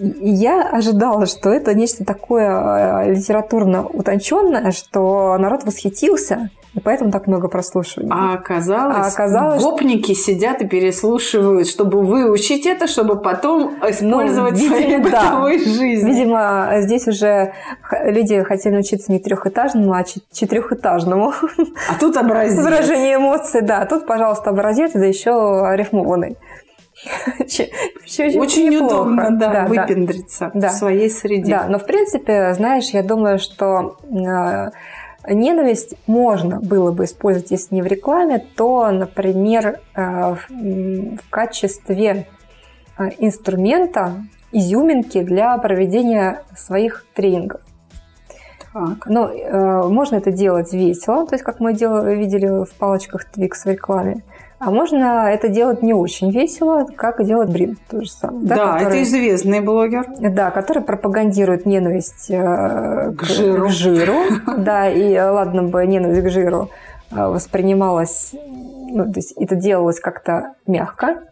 я 0.00 0.68
ожидала, 0.68 1.26
что 1.26 1.50
это 1.50 1.72
нечто 1.74 2.04
такое 2.04 2.48
а, 2.48 3.04
литературно 3.04 3.86
утонченное, 3.86 4.72
что 4.72 5.36
народ 5.38 5.64
восхитился, 5.64 6.50
и 6.72 6.78
поэтому 6.78 7.10
так 7.10 7.26
много 7.26 7.48
прослушиваний. 7.48 8.12
А 8.14 8.34
оказалось, 8.34 8.96
а 8.96 9.08
оказалось 9.08 9.62
гопники 9.62 10.14
что... 10.14 10.22
сидят 10.22 10.62
и 10.62 10.68
переслушивают, 10.68 11.66
чтобы 11.66 12.02
выучить 12.02 12.64
это, 12.64 12.86
чтобы 12.86 13.20
потом 13.20 13.74
использовать 13.88 14.52
ну, 14.52 14.58
видимо, 14.58 14.74
в 14.74 14.78
своей 14.78 14.98
да. 14.98 15.04
бытовой 15.04 15.58
жизни. 15.58 16.10
Видимо, 16.10 16.68
здесь 16.78 17.08
уже 17.08 17.54
люди 18.04 18.40
хотели 18.44 18.74
научиться 18.74 19.10
не 19.10 19.18
трехэтажному, 19.18 19.92
а 19.92 20.04
четырехэтажному. 20.04 21.32
А 21.88 21.98
тут 21.98 22.16
образец. 22.16 22.62
Выражение 22.62 23.16
эмоций, 23.16 23.62
да. 23.62 23.84
Тут, 23.86 24.06
пожалуйста, 24.06 24.50
образец, 24.50 24.92
да 24.94 25.06
еще 25.06 25.72
рифмованный. 25.74 26.36
Очень 27.04 28.76
удобно, 28.76 29.30
да, 29.30 29.52
да 29.52 29.64
выпендриться 29.66 30.50
да. 30.54 30.68
в 30.68 30.72
своей 30.72 31.08
среде. 31.08 31.50
Да, 31.50 31.66
но 31.68 31.78
в 31.78 31.86
принципе, 31.86 32.52
знаешь, 32.54 32.90
я 32.90 33.02
думаю, 33.02 33.38
что 33.38 33.96
э, 34.10 34.70
Ненависть 35.28 35.96
можно 36.06 36.60
было 36.60 36.92
бы 36.92 37.04
использовать, 37.04 37.50
если 37.50 37.74
не 37.74 37.82
в 37.82 37.86
рекламе, 37.86 38.38
то, 38.56 38.90
например, 38.90 39.80
э, 39.94 40.34
в 40.48 41.30
качестве 41.30 42.26
э, 42.98 43.10
инструмента, 43.18 44.24
изюминки 44.52 45.22
для 45.22 45.56
проведения 45.58 46.42
своих 46.56 47.04
тренингов. 47.14 47.60
Так. 48.72 49.06
Но 49.06 49.26
ну, 49.26 49.34
э, 49.34 49.88
можно 49.88 50.16
это 50.16 50.30
делать 50.30 50.72
весело, 50.72 51.26
то 51.26 51.34
есть 51.34 51.44
как 51.44 51.60
мы 51.60 51.74
делали, 51.74 52.14
видели 52.14 52.64
в 52.64 52.72
палочках 52.78 53.26
Twix 53.34 53.64
в 53.64 53.66
рекламе. 53.66 54.22
А 54.60 54.70
можно 54.70 55.32
это 55.32 55.48
делать 55.48 55.82
не 55.82 55.94
очень 55.94 56.30
весело, 56.30 56.84
как 56.94 57.24
делать 57.24 57.48
Брин, 57.48 57.78
то 57.88 58.02
же 58.02 58.10
самое. 58.10 58.46
Да, 58.46 58.56
да 58.56 58.72
который, 58.74 58.88
это 58.88 59.02
известный 59.04 59.60
блогер. 59.60 60.04
Да, 60.18 60.50
который 60.50 60.82
пропагандирует 60.82 61.64
ненависть 61.64 62.26
э, 62.28 63.10
к, 63.12 63.20
к 63.20 63.24
жиру. 63.24 63.68
К 63.68 63.70
жиру 63.70 64.18
да, 64.58 64.90
и 64.90 65.18
ладно 65.18 65.62
бы 65.62 65.86
ненависть 65.86 66.26
к 66.26 66.30
жиру 66.30 66.68
э, 67.10 67.26
воспринималась, 67.26 68.34
ну, 68.34 69.04
то 69.10 69.18
есть 69.18 69.32
это 69.40 69.54
делалось 69.54 69.98
как-то 69.98 70.52
мягко. 70.66 71.22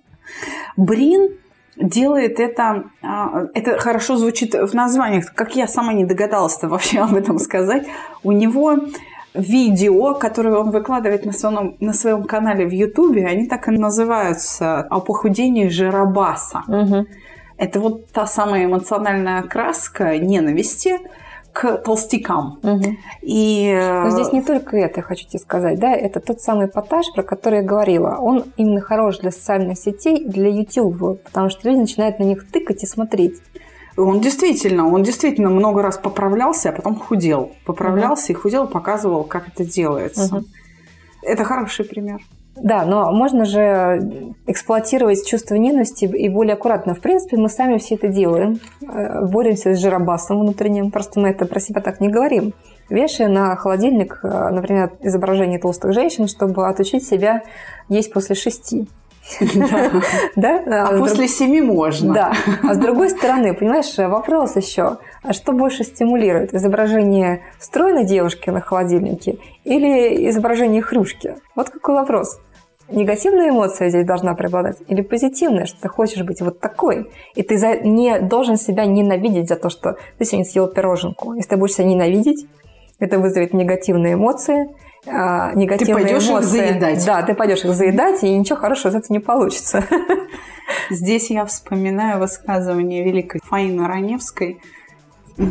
Брин 0.79 1.29
делает 1.77 2.41
это, 2.41 2.85
а, 3.03 3.45
это 3.53 3.79
хорошо 3.79 4.17
звучит 4.17 4.55
в 4.55 4.75
названиях, 4.75 5.35
как 5.35 5.55
я 5.55 5.69
сама 5.69 5.93
не 5.93 6.07
догадалась 6.07 6.59
вообще 6.63 7.01
об 7.01 7.15
этом 7.15 7.39
сказать. 7.39 7.87
У 8.23 8.33
него 8.33 8.79
видео, 9.35 10.15
которые 10.15 10.57
он 10.57 10.71
выкладывает 10.71 11.25
на 11.25 11.33
своем, 11.33 11.77
на 11.81 11.93
своем 11.93 12.25
канале 12.25 12.67
в 12.67 12.73
Ютубе, 12.73 13.27
они 13.27 13.47
так 13.47 13.69
и 13.69 13.73
называются 13.73 14.81
«О 14.83 15.01
похудении 15.01 15.69
жиробаса». 15.69 16.63
Угу. 16.67 17.07
Это 17.57 17.81
вот 17.81 18.11
та 18.13 18.27
самая 18.27 18.67
эмоциональная 18.67 19.43
краска 19.43 20.17
ненависти, 20.19 20.99
к 21.53 21.79
толстякам. 21.79 22.61
Угу. 22.63 22.97
И... 23.23 23.73
Но 23.75 24.11
здесь 24.11 24.33
не 24.33 24.43
только 24.43 24.77
это, 24.77 25.03
хочу 25.03 25.27
тебе 25.27 25.41
сказать, 25.41 25.81
да, 25.81 25.93
это 25.93 26.21
тот 26.21 26.41
самый 26.41 26.67
эпатаж, 26.67 27.07
про 27.15 27.25
который 27.25 27.61
я 27.61 27.65
говорила. 27.65 28.17
Он 28.21 28.45
именно 28.57 28.81
хорош 28.81 29.19
для 29.19 29.33
социальных 29.33 29.77
сетей, 29.77 30.25
для 30.25 30.51
YouTube, 30.51 31.21
потому 31.25 31.51
что 31.51 31.69
люди 31.69 31.81
начинают 31.81 32.21
на 32.21 32.25
них 32.25 32.49
тыкать 32.53 32.85
и 32.85 32.87
смотреть. 32.87 33.41
Он 33.99 34.21
действительно, 34.21 34.89
он 34.89 35.03
действительно 35.03 35.51
много 35.51 35.83
раз 35.83 35.99
поправлялся, 35.99 36.71
а 36.71 36.73
потом 36.73 36.97
худел. 36.97 37.51
Поправлялся 37.65 38.33
угу. 38.33 38.39
и 38.39 38.43
худел, 38.43 38.67
показывал, 38.69 39.25
как 39.25 39.49
это 39.49 39.65
делается. 39.65 40.37
Угу. 40.37 40.45
Это 41.23 41.45
хороший 41.45 41.85
пример. 41.85 42.21
Да, 42.63 42.85
но 42.85 43.13
можно 43.13 43.45
же 43.45 44.35
эксплуатировать 44.47 45.27
чувство 45.27 45.55
ненависти 45.55 46.05
и 46.05 46.29
более 46.29 46.55
аккуратно. 46.55 46.95
В 46.95 47.01
принципе, 47.01 47.37
мы 47.37 47.49
сами 47.49 47.79
все 47.79 47.95
это 47.95 48.09
делаем. 48.09 48.61
Э, 48.83 49.25
боремся 49.27 49.75
с 49.75 49.79
жиробасом 49.79 50.41
внутренним. 50.41 50.91
Просто 50.91 51.21
мы 51.21 51.29
это 51.29 51.47
про 51.47 51.61
себя 51.61 51.81
так 51.81 52.01
не 52.01 52.09
говорим. 52.09 52.55
Вешая 52.91 53.29
на 53.29 53.55
холодильник, 53.57 54.21
э, 54.23 54.49
например, 54.51 54.93
изображение 55.03 55.59
толстых 55.59 55.93
женщин, 55.93 56.27
чтобы 56.27 56.69
отучить 56.69 57.07
себя 57.07 57.43
есть 57.89 58.13
после 58.13 58.35
шести. 58.35 58.89
Да? 60.37 60.63
А, 60.67 60.89
а 60.89 60.99
после 60.99 61.29
семи 61.29 61.61
можно. 61.61 62.15
Да. 62.15 62.33
А 62.63 62.75
с 62.75 62.79
другой 62.79 63.11
стороны, 63.11 63.55
понимаешь, 63.55 63.97
вопрос 63.97 64.57
еще. 64.57 64.99
А 65.23 65.33
что 65.33 65.53
больше 65.53 65.85
стимулирует? 65.85 66.55
Изображение 66.55 67.43
стройной 67.59 68.05
девушки 68.05 68.51
на 68.51 68.61
холодильнике 68.61 69.39
или 69.65 70.29
изображение 70.31 70.83
хрюшки? 70.83 71.37
Вот 71.55 71.71
какой 71.71 71.95
вопрос. 71.95 72.41
Негативная 72.91 73.51
эмоция 73.51 73.91
здесь 73.91 74.07
должна 74.07 74.35
преобладать 74.35 74.79
или 74.87 75.03
позитивная, 75.03 75.67
что 75.67 75.79
ты 75.83 75.89
хочешь 75.89 76.23
быть 76.23 76.41
вот 76.41 76.59
такой, 76.59 77.11
и 77.35 77.43
ты 77.43 77.59
за, 77.59 77.77
не 77.77 78.19
должен 78.19 78.57
себя 78.57 78.87
ненавидеть 78.87 79.49
за 79.49 79.57
то, 79.57 79.69
что 79.69 79.99
ты 80.17 80.25
сегодня 80.25 80.47
съел 80.47 80.69
пироженку. 80.69 81.35
Если 81.35 81.51
ты 81.51 81.57
будешь 81.59 81.75
себя 81.75 81.87
ненавидеть, 81.87 82.47
это 82.99 83.19
вызовет 83.19 83.53
негативные 83.53 84.15
эмоции, 84.15 84.69
а, 85.11 85.53
негативные 85.55 85.97
ты 85.97 86.03
пойдешь 86.03 86.29
эмоции. 86.29 86.59
Их 86.59 86.69
заедать. 86.69 87.07
Да, 87.07 87.23
ты 87.23 87.35
пойдешь 87.35 87.65
их 87.65 87.75
заедать, 87.75 88.23
и 88.23 88.37
ничего 88.37 88.59
хорошего 88.59 88.91
из 88.91 88.97
этого 88.97 89.13
не 89.13 89.21
получится. 89.21 89.85
Здесь 90.91 91.31
я 91.31 91.45
вспоминаю 91.47 92.21
высказывание 92.21 93.05
великой 93.05 93.41
Фаины 93.45 93.87
Раневской, 93.87 94.61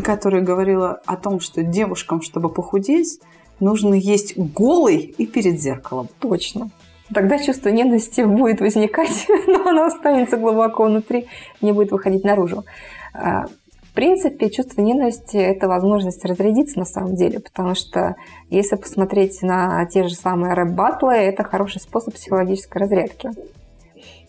которая 0.03 0.41
говорила 0.41 1.01
о 1.05 1.15
том, 1.15 1.39
что 1.39 1.63
девушкам, 1.63 2.21
чтобы 2.21 2.49
похудеть, 2.49 3.19
нужно 3.59 3.93
есть 3.93 4.37
голый 4.37 4.97
и 4.97 5.25
перед 5.25 5.59
зеркалом. 5.59 6.09
Точно. 6.19 6.69
Тогда 7.13 7.39
чувство 7.39 7.69
ненависти 7.69 8.21
будет 8.21 8.59
возникать, 8.59 9.27
но 9.47 9.69
оно 9.69 9.85
останется 9.85 10.37
глубоко 10.37 10.85
внутри, 10.85 11.27
не 11.61 11.71
будет 11.71 11.91
выходить 11.91 12.23
наружу. 12.23 12.65
Принципе, 13.97 14.51
чувство 14.51 14.81
ненависти– 14.81 15.37
это 15.37 15.67
возможность 15.67 16.23
разрядиться 16.23 16.77
на 16.77 16.85
самом 16.85 17.15
деле, 17.15 17.39
потому 17.39 17.73
что 17.73 18.15
если 18.51 18.75
посмотреть 18.75 19.41
на 19.41 19.87
те 19.87 20.07
же 20.07 20.13
самые 20.13 20.53
рэп-баттлы, 20.53 21.15
это 21.15 21.43
хороший 21.43 21.81
способ 21.81 22.13
психологической 22.13 22.79
разрядки. 22.79 23.31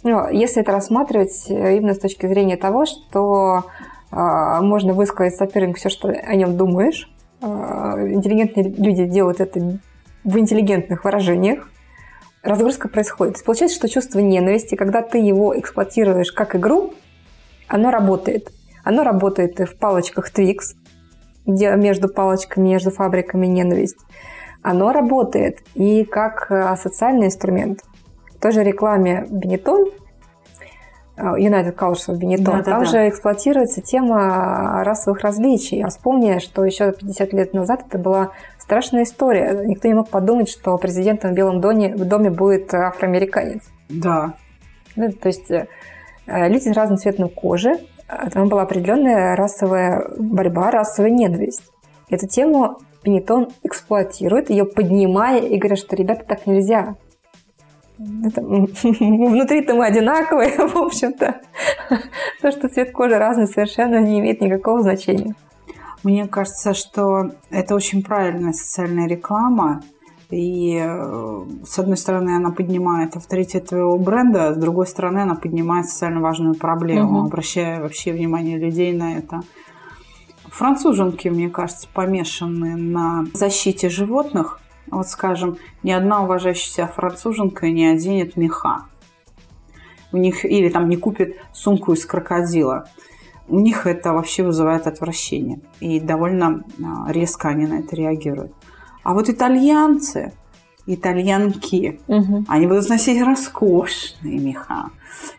Но 0.04 0.22
ну, 0.22 0.30
если 0.30 0.62
это 0.62 0.72
рассматривать 0.72 1.50
именно 1.50 1.92
с 1.92 1.98
точки 1.98 2.26
зрения 2.26 2.56
того, 2.56 2.86
что 2.86 3.64
э, 4.10 4.60
можно 4.62 4.94
высказать 4.94 5.36
сопернику 5.36 5.78
все, 5.78 5.90
что 5.90 6.08
о 6.08 6.34
нем 6.34 6.56
думаешь, 6.56 7.06
э, 7.42 7.46
интеллигентные 7.46 8.70
люди 8.70 9.04
делают 9.04 9.40
это 9.40 9.80
в 10.24 10.38
интеллигентных 10.38 11.04
выражениях, 11.04 11.70
разгрузка 12.42 12.88
происходит. 12.88 13.44
Получается, 13.44 13.76
что 13.76 13.90
чувство 13.90 14.20
ненависти, 14.20 14.76
когда 14.76 15.02
ты 15.02 15.18
его 15.18 15.54
эксплуатируешь 15.60 16.32
как 16.32 16.56
игру, 16.56 16.94
оно 17.68 17.90
работает. 17.90 18.50
Оно 18.88 19.04
работает 19.04 19.60
и 19.60 19.66
в 19.66 19.76
палочках 19.76 20.32
Twix, 20.34 20.74
где 21.44 21.76
между 21.76 22.08
палочками, 22.08 22.70
между 22.70 22.90
фабриками 22.90 23.46
ненависть. 23.46 23.98
Оно 24.62 24.92
работает 24.92 25.58
и 25.74 26.04
как 26.04 26.50
э, 26.50 26.74
социальный 26.76 27.26
инструмент. 27.26 27.80
В 28.34 28.40
той 28.40 28.52
же 28.52 28.64
рекламе 28.64 29.26
Benetton, 29.28 29.92
э, 31.18 31.22
United 31.22 31.76
Colors 31.76 32.08
of 32.08 32.18
Benetton, 32.18 32.44
да, 32.44 32.62
там 32.62 32.78
да, 32.80 32.84
же 32.86 32.92
да. 32.92 33.08
эксплуатируется 33.10 33.82
тема 33.82 34.82
расовых 34.82 35.20
различий. 35.20 35.84
А 35.84 35.88
вспомни, 35.88 36.38
что 36.38 36.64
еще 36.64 36.92
50 36.92 37.34
лет 37.34 37.52
назад 37.52 37.84
это 37.86 37.98
была 37.98 38.30
страшная 38.58 39.02
история. 39.02 39.66
Никто 39.66 39.86
не 39.88 39.94
мог 39.94 40.08
подумать, 40.08 40.48
что 40.48 40.78
президентом 40.78 41.32
в 41.32 41.34
Белом 41.34 41.60
доме, 41.60 41.94
в 41.94 42.06
доме 42.06 42.30
будет 42.30 42.72
афроамериканец. 42.72 43.64
Да. 43.90 44.32
Ну, 44.96 45.12
то 45.12 45.28
есть 45.28 45.50
э, 45.50 45.66
люди 46.26 46.72
с 46.72 46.74
разным 46.74 46.96
цветом 46.96 47.28
кожи, 47.28 47.74
там 48.08 48.48
была 48.48 48.62
определенная 48.62 49.36
расовая 49.36 50.08
борьба, 50.18 50.70
расовая 50.70 51.10
ненависть. 51.10 51.62
Эту 52.08 52.26
тему 52.26 52.78
Пенетон 53.02 53.48
эксплуатирует, 53.62 54.50
ее 54.50 54.64
поднимая 54.64 55.40
и 55.40 55.58
говорит, 55.58 55.78
что 55.78 55.94
ребята 55.94 56.24
так 56.26 56.46
нельзя. 56.46 56.96
Это, 57.98 58.42
внутри-то 58.42 59.74
мы 59.74 59.86
одинаковые, 59.86 60.50
в 60.68 60.76
общем-то. 60.76 61.40
То, 62.42 62.50
что 62.50 62.68
цвет 62.68 62.92
кожи 62.92 63.16
разный, 63.16 63.46
совершенно 63.46 64.00
не 64.00 64.20
имеет 64.20 64.40
никакого 64.40 64.82
значения. 64.82 65.34
Мне 66.02 66.26
кажется, 66.26 66.74
что 66.74 67.32
это 67.50 67.74
очень 67.74 68.02
правильная 68.02 68.52
социальная 68.52 69.08
реклама, 69.08 69.82
и 70.30 70.78
э, 70.78 71.44
с 71.64 71.78
одной 71.78 71.96
стороны, 71.96 72.36
она 72.36 72.50
поднимает 72.50 73.16
авторитет 73.16 73.68
твоего 73.68 73.96
бренда, 73.96 74.52
с 74.52 74.58
другой 74.58 74.86
стороны, 74.86 75.20
она 75.20 75.34
поднимает 75.34 75.86
социально 75.86 76.20
важную 76.20 76.54
проблему, 76.54 77.20
угу. 77.20 77.26
обращая 77.26 77.80
вообще 77.80 78.12
внимание 78.12 78.58
людей 78.58 78.92
на 78.92 79.16
это. 79.16 79.40
Француженки, 80.46 81.28
мне 81.28 81.48
кажется, 81.48 81.88
помешаны 81.92 82.76
на 82.76 83.26
защите 83.32 83.88
животных. 83.88 84.60
Вот, 84.90 85.08
скажем, 85.08 85.58
ни 85.82 85.90
одна 85.90 86.22
уважающаяся 86.22 86.86
француженка 86.86 87.70
не 87.70 87.86
оденет 87.86 88.36
меха. 88.36 88.86
У 90.12 90.16
них 90.16 90.44
или 90.44 90.68
там 90.68 90.88
не 90.88 90.96
купит 90.96 91.36
сумку 91.52 91.92
из 91.92 92.04
крокодила. 92.04 92.88
У 93.46 93.60
них 93.60 93.86
это 93.86 94.12
вообще 94.12 94.42
вызывает 94.42 94.86
отвращение. 94.86 95.60
И 95.80 96.00
довольно 96.00 96.64
а, 96.82 97.10
резко 97.12 97.48
они 97.48 97.66
на 97.66 97.80
это 97.80 97.96
реагируют. 97.96 98.52
А 99.08 99.14
вот 99.14 99.30
итальянцы, 99.30 100.34
итальянки, 100.86 101.98
угу. 102.08 102.44
они 102.46 102.66
будут 102.66 102.90
носить 102.90 103.22
роскошные 103.22 104.38
меха. 104.38 104.90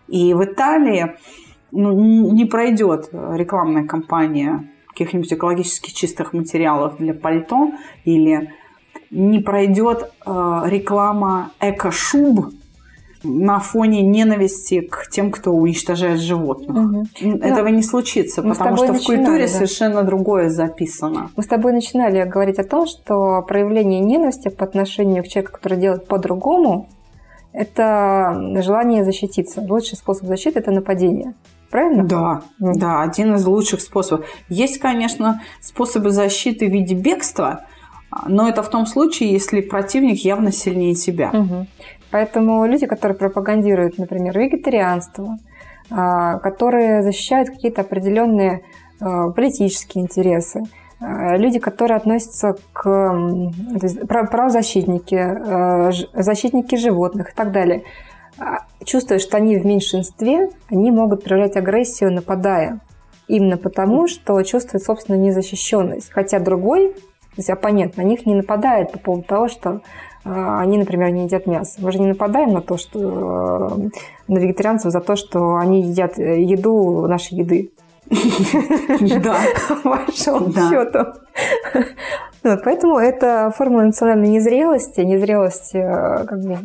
И 0.07 0.33
в 0.33 0.43
Италии 0.43 1.13
ну, 1.71 2.31
не 2.31 2.45
пройдет 2.45 3.09
рекламная 3.13 3.85
кампания 3.85 4.67
каких-нибудь 4.87 5.31
экологически 5.31 5.91
чистых 5.91 6.33
материалов 6.33 6.97
для 6.97 7.13
пальто 7.13 7.71
или 8.05 8.51
не 9.11 9.39
пройдет 9.39 10.11
э, 10.25 10.61
реклама 10.65 11.51
эко-шуб 11.59 12.47
на 13.23 13.59
фоне 13.59 14.01
ненависти 14.01 14.81
к 14.81 15.09
тем, 15.09 15.31
кто 15.31 15.51
уничтожает 15.51 16.19
животных. 16.19 17.07
Угу. 17.21 17.37
Этого 17.41 17.63
да. 17.63 17.69
не 17.69 17.83
случится, 17.83 18.41
Мы 18.41 18.55
потому 18.55 18.77
что 18.77 18.93
в 18.93 19.03
культуре 19.03 19.43
да. 19.43 19.47
совершенно 19.47 20.03
другое 20.03 20.49
записано. 20.49 21.29
Мы 21.35 21.43
с 21.43 21.47
тобой 21.47 21.73
начинали 21.73 22.23
говорить 22.23 22.59
о 22.59 22.63
том, 22.63 22.87
что 22.87 23.43
проявление 23.47 23.99
ненависти 23.99 24.49
по 24.49 24.63
отношению 24.63 25.23
к 25.23 25.27
человеку, 25.27 25.53
который 25.53 25.77
делает 25.77 26.07
по-другому, 26.07 26.87
это 27.51 28.61
желание 28.61 29.03
защититься. 29.03 29.61
Лучший 29.61 29.97
способ 29.97 30.27
защиты– 30.27 30.59
это 30.59 30.71
нападение. 30.71 31.33
Правильно? 31.69 32.03
Да, 32.03 32.41
mm. 32.59 32.73
да, 32.75 33.01
один 33.01 33.35
из 33.35 33.45
лучших 33.45 33.81
способов. 33.81 34.25
Есть, 34.49 34.79
конечно, 34.79 35.41
способы 35.61 36.09
защиты 36.09 36.67
в 36.67 36.71
виде 36.71 36.95
бегства, 36.95 37.65
но 38.27 38.49
это 38.49 38.63
в 38.63 38.69
том 38.69 38.87
случае, 38.87 39.31
если 39.31 39.61
противник 39.61 40.19
явно 40.23 40.51
сильнее 40.51 40.95
тебя. 40.95 41.29
Угу. 41.31 41.67
Поэтому 42.11 42.65
люди, 42.65 42.87
которые 42.87 43.17
пропагандируют, 43.17 43.97
например, 43.97 44.37
вегетарианство, 44.37 45.37
а, 45.91 46.39
которые 46.39 47.03
защищают 47.03 47.49
какие-то 47.49 47.81
определенные 47.81 48.63
а, 48.99 49.29
политические 49.29 50.03
интересы, 50.03 50.63
а, 50.99 51.37
люди, 51.37 51.59
которые 51.59 51.97
относятся 51.97 52.55
к 52.73 52.83
правозащитники, 54.07 55.93
защитники 56.13 56.75
животных 56.75 57.31
и 57.31 57.35
так 57.35 57.51
далее, 57.51 57.83
чувствуя, 58.83 59.19
что 59.19 59.37
они 59.37 59.57
в 59.57 59.65
меньшинстве, 59.65 60.49
они 60.69 60.91
могут 60.91 61.23
проявлять 61.23 61.57
агрессию, 61.57 62.13
нападая. 62.13 62.79
Именно 63.27 63.57
потому, 63.57 64.07
что 64.07 64.41
чувствует 64.43 64.83
собственную 64.83 65.21
незащищенность. 65.21 66.11
Хотя 66.11 66.39
другой, 66.39 66.95
то 67.29 67.35
есть 67.37 67.49
оппонент, 67.49 67.95
на 67.97 68.01
них 68.01 68.25
не 68.25 68.35
нападает 68.35 68.91
по 68.91 68.99
поводу 68.99 69.23
того, 69.23 69.47
что 69.47 69.81
а, 70.25 70.59
они, 70.59 70.77
например, 70.77 71.11
не 71.11 71.25
едят 71.25 71.47
мясо. 71.47 71.79
Мы 71.81 71.91
же 71.91 71.99
не 71.99 72.07
нападаем 72.07 72.51
на 72.51 72.61
то, 72.61 72.77
что 72.77 72.99
э, 72.99 73.89
на 74.27 74.37
вегетарианцев 74.37 74.91
за 74.91 74.99
то, 74.99 75.15
что 75.15 75.55
они 75.55 75.81
едят 75.81 76.19
э, 76.19 76.41
еду 76.41 77.07
нашей 77.07 77.37
еды. 77.37 77.71
Да. 79.23 79.37
По 79.83 80.11
счету. 80.11 81.13
Вот, 82.43 82.63
поэтому 82.63 82.97
это 82.97 83.51
форма 83.55 83.83
национальной 83.83 84.29
незрелости, 84.29 85.01
незрелости 85.01 85.77
э, 85.77 86.25
как 86.25 86.39
бы, 86.41 86.57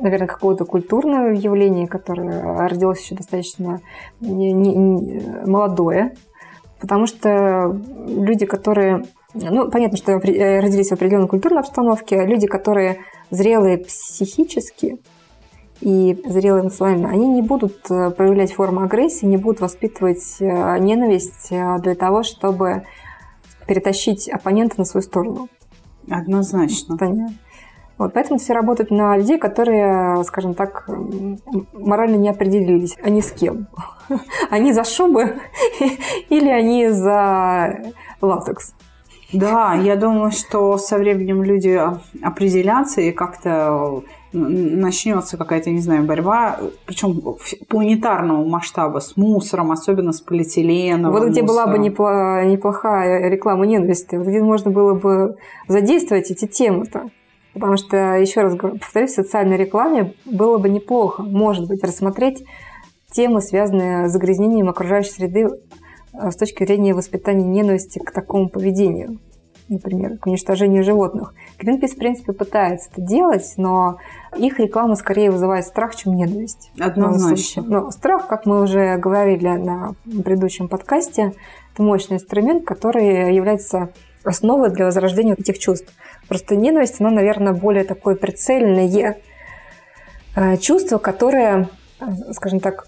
наверное, 0.00 0.26
какого-то 0.28 0.64
культурного 0.64 1.28
явления, 1.28 1.86
которое 1.86 2.68
родилось 2.68 3.00
еще 3.00 3.14
достаточно 3.14 3.80
молодое. 4.20 6.14
Потому 6.80 7.06
что 7.06 7.76
люди, 8.06 8.46
которые... 8.46 9.04
Ну, 9.34 9.70
понятно, 9.70 9.96
что 9.96 10.12
э, 10.12 10.60
родились 10.60 10.88
в 10.88 10.92
определенной 10.92 11.28
культурной 11.28 11.60
обстановке, 11.60 12.24
люди, 12.24 12.46
которые 12.46 13.04
зрелые 13.30 13.78
психически 13.78 14.98
и 15.80 16.20
зрелые 16.26 16.62
эмоционально, 16.62 17.10
они 17.10 17.28
не 17.28 17.42
будут 17.42 17.90
э, 17.90 18.10
проявлять 18.10 18.52
форму 18.52 18.82
агрессии, 18.82 19.26
не 19.26 19.36
будут 19.36 19.60
воспитывать 19.60 20.36
э, 20.40 20.78
ненависть 20.78 21.50
для 21.50 21.94
того, 21.94 22.22
чтобы 22.24 22.84
перетащить 23.66 24.28
оппонента 24.28 24.74
на 24.78 24.84
свою 24.84 25.02
сторону. 25.02 25.48
Однозначно. 26.10 26.96
Понятно. 26.96 27.34
Вот, 27.98 28.14
поэтому 28.14 28.38
все 28.38 28.54
работают 28.54 28.90
на 28.90 29.16
людей, 29.18 29.38
которые, 29.38 30.24
скажем 30.24 30.54
так, 30.54 30.88
морально 31.74 32.16
не 32.16 32.30
определились. 32.30 32.96
Они 33.02 33.20
с 33.20 33.30
кем? 33.30 33.68
Они 34.50 34.72
за 34.72 34.84
шубы 34.84 35.38
или 36.30 36.48
они 36.48 36.88
за 36.88 37.92
латекс? 38.22 38.74
Да, 39.32 39.74
я 39.74 39.96
думаю, 39.96 40.30
что 40.32 40.76
со 40.78 40.98
временем 40.98 41.42
люди 41.42 41.80
определятся 42.22 43.00
и 43.00 43.12
как-то 43.12 44.02
начнется 44.32 45.36
какая-то, 45.36 45.70
не 45.70 45.80
знаю, 45.80 46.04
борьба, 46.04 46.58
причем 46.86 47.20
планетарного 47.68 48.44
масштаба 48.44 49.00
с 49.00 49.16
мусором, 49.16 49.72
особенно 49.72 50.12
с 50.12 50.20
полиэтиленом. 50.20 51.12
Вот 51.12 51.28
где 51.28 51.42
была 51.42 51.66
бы 51.66 51.78
неплохая 51.78 53.28
реклама 53.28 53.66
ненависти, 53.66 54.16
вот 54.16 54.26
где 54.26 54.40
можно 54.40 54.70
было 54.70 54.94
бы 54.94 55.36
задействовать 55.68 56.30
эти 56.30 56.46
темы-то. 56.46 57.10
Потому 57.52 57.76
что, 57.76 57.96
еще 58.14 58.42
раз 58.42 58.54
повторюсь, 58.56 59.10
в 59.10 59.14
социальной 59.14 59.56
рекламе 59.56 60.14
было 60.24 60.58
бы 60.58 60.68
неплохо, 60.68 61.24
может 61.24 61.66
быть, 61.66 61.82
рассмотреть 61.82 62.44
темы, 63.10 63.40
связанные 63.40 64.08
с 64.08 64.12
загрязнением 64.12 64.68
окружающей 64.68 65.10
среды 65.10 65.48
с 66.12 66.36
точки 66.36 66.64
зрения 66.64 66.94
воспитания 66.94 67.44
ненависти 67.44 67.98
к 67.98 68.10
такому 68.10 68.48
поведению, 68.48 69.18
например, 69.68 70.18
к 70.18 70.26
уничтожению 70.26 70.82
животных. 70.82 71.34
Гринпис, 71.58 71.92
в 71.92 71.98
принципе, 71.98 72.32
пытается 72.32 72.90
это 72.92 73.00
делать, 73.00 73.54
но 73.56 73.98
их 74.36 74.58
реклама 74.58 74.96
скорее 74.96 75.30
вызывает 75.30 75.66
страх, 75.66 75.94
чем 75.94 76.14
ненависть. 76.16 76.70
Однозначно. 76.78 77.62
Но 77.62 77.90
страх, 77.90 78.26
как 78.26 78.46
мы 78.46 78.62
уже 78.62 78.96
говорили 78.96 79.48
на 79.48 79.94
предыдущем 80.04 80.68
подкасте, 80.68 81.32
это 81.72 81.82
мощный 81.82 82.14
инструмент, 82.14 82.64
который 82.64 83.34
является 83.34 83.90
основой 84.24 84.70
для 84.70 84.86
возрождения 84.86 85.34
этих 85.34 85.58
чувств. 85.58 85.92
Просто 86.28 86.56
ненависть, 86.56 87.00
она, 87.00 87.10
наверное, 87.10 87.52
более 87.52 87.84
такое 87.84 88.14
прицельное 88.14 89.16
э, 90.36 90.56
чувство, 90.58 90.98
которое, 90.98 91.68
скажем 92.32 92.60
так, 92.60 92.86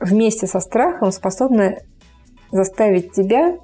вместе 0.00 0.46
со 0.46 0.60
страхом 0.60 1.12
способно 1.12 1.78
заставить 2.54 3.12
тебя 3.12 3.56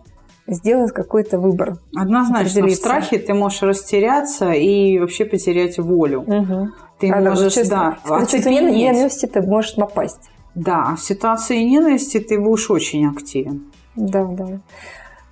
сделать 0.47 0.93
какой-то 0.93 1.39
выбор. 1.39 1.77
Однозначно. 1.97 2.67
В 2.67 2.71
страхе 2.73 3.19
ты 3.19 3.35
можешь 3.35 3.63
растеряться 3.63 4.51
и 4.51 4.99
вообще 4.99 5.25
потерять 5.25 5.79
волю. 5.79 6.23
Угу. 6.23 6.69
Ты 6.99 7.11
а, 7.11 7.21
можешь, 7.21 7.55
да, 7.69 7.99
в 8.05 8.27
ситуации 8.27 8.61
ненависти 8.61 9.27
ты 9.27 9.43
можешь 9.43 9.77
напасть. 9.77 10.31
Да, 10.55 10.97
в 10.97 11.01
ситуации 11.01 11.63
ненависти 11.63 12.19
ты 12.19 12.39
будешь 12.39 12.69
очень 12.71 13.07
активен. 13.07 13.71
Да, 13.95 14.25
да. 14.25 14.59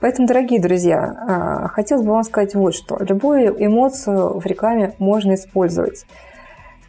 Поэтому, 0.01 0.29
дорогие 0.29 0.61
друзья, 0.61 1.16
а, 1.29 1.68
хотелось 1.68 2.05
бы 2.05 2.12
вам 2.12 2.23
сказать 2.23 2.55
вот 2.55 2.75
что. 2.75 2.97
Любую 3.01 3.57
эмоцию 3.62 4.38
в 4.38 4.47
рекламе 4.47 4.94
можно 4.99 5.35
использовать. 5.35 6.07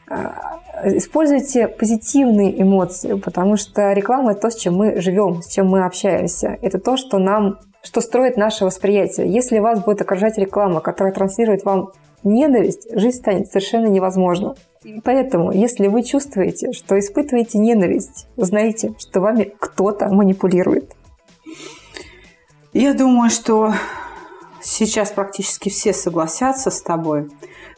А, 0.10 0.60
используйте 0.84 1.68
позитивные 1.68 2.62
эмоции, 2.62 3.14
потому 3.14 3.58
что 3.58 3.94
реклама– 3.94 4.32
это 4.34 4.42
то, 4.42 4.50
с 4.50 4.56
чем 4.56 4.76
мы 4.76 5.00
живем, 5.00 5.42
с 5.42 5.48
чем 5.48 5.68
мы 5.68 5.86
общаемся. 5.86 6.58
Это 6.62 6.80
то, 6.80 6.98
что 6.98 7.20
нам 7.20 7.60
что 7.82 8.02
строит 8.02 8.36
наше 8.36 8.66
восприятие. 8.66 9.32
Если 9.32 9.60
вас 9.60 9.82
будет 9.84 10.02
окружать 10.02 10.38
реклама, 10.38 10.82
которая 10.82 11.14
транслирует 11.14 11.64
вам 11.64 11.92
ненависть, 12.24 12.88
жизнь 12.92 13.18
станет 13.18 13.48
совершенно 13.48 13.88
невозможна. 13.88 14.56
поэтому, 15.04 15.52
если 15.52 15.88
вы 15.88 16.04
чувствуете, 16.04 16.74
что 16.74 17.00
испытываете 17.00 17.58
ненависть, 17.58 18.28
знаете, 18.36 18.94
что 18.98 19.22
вами 19.22 19.54
кто-то 19.60 20.10
манипулирует. 20.10 20.94
Я 22.74 22.94
думаю, 22.94 23.30
что 23.30 23.74
сейчас 24.62 25.12
практически 25.12 25.70
все 25.70 25.94
согласятся 25.94 26.70
с 26.70 26.82
тобой. 26.82 27.30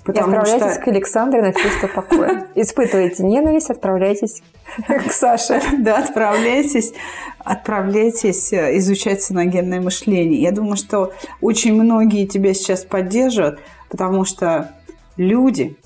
Потому 0.03 0.33
И 0.33 0.37
отправляйтесь 0.37 0.73
что... 0.75 0.83
к 0.83 0.87
Александре 0.87 1.41
на 1.41 1.53
чувство 1.53 1.87
покоя. 1.87 2.47
Испытываете 2.55 3.23
ненависть, 3.23 3.69
отправляйтесь 3.69 4.41
к 4.87 5.11
Саше. 5.11 5.61
Да, 5.79 5.99
отправляйтесь, 5.99 6.93
отправляйтесь 7.39 8.51
э, 8.53 8.77
изучать 8.77 9.21
саногенное 9.21 9.79
мышление. 9.79 10.41
Я 10.41 10.51
думаю, 10.51 10.75
что 10.77 11.13
очень 11.39 11.73
многие 11.73 12.25
тебя 12.25 12.53
сейчас 12.53 12.83
поддержат, 12.83 13.59
потому 13.89 14.25
что 14.25 14.73
люди 15.17 15.77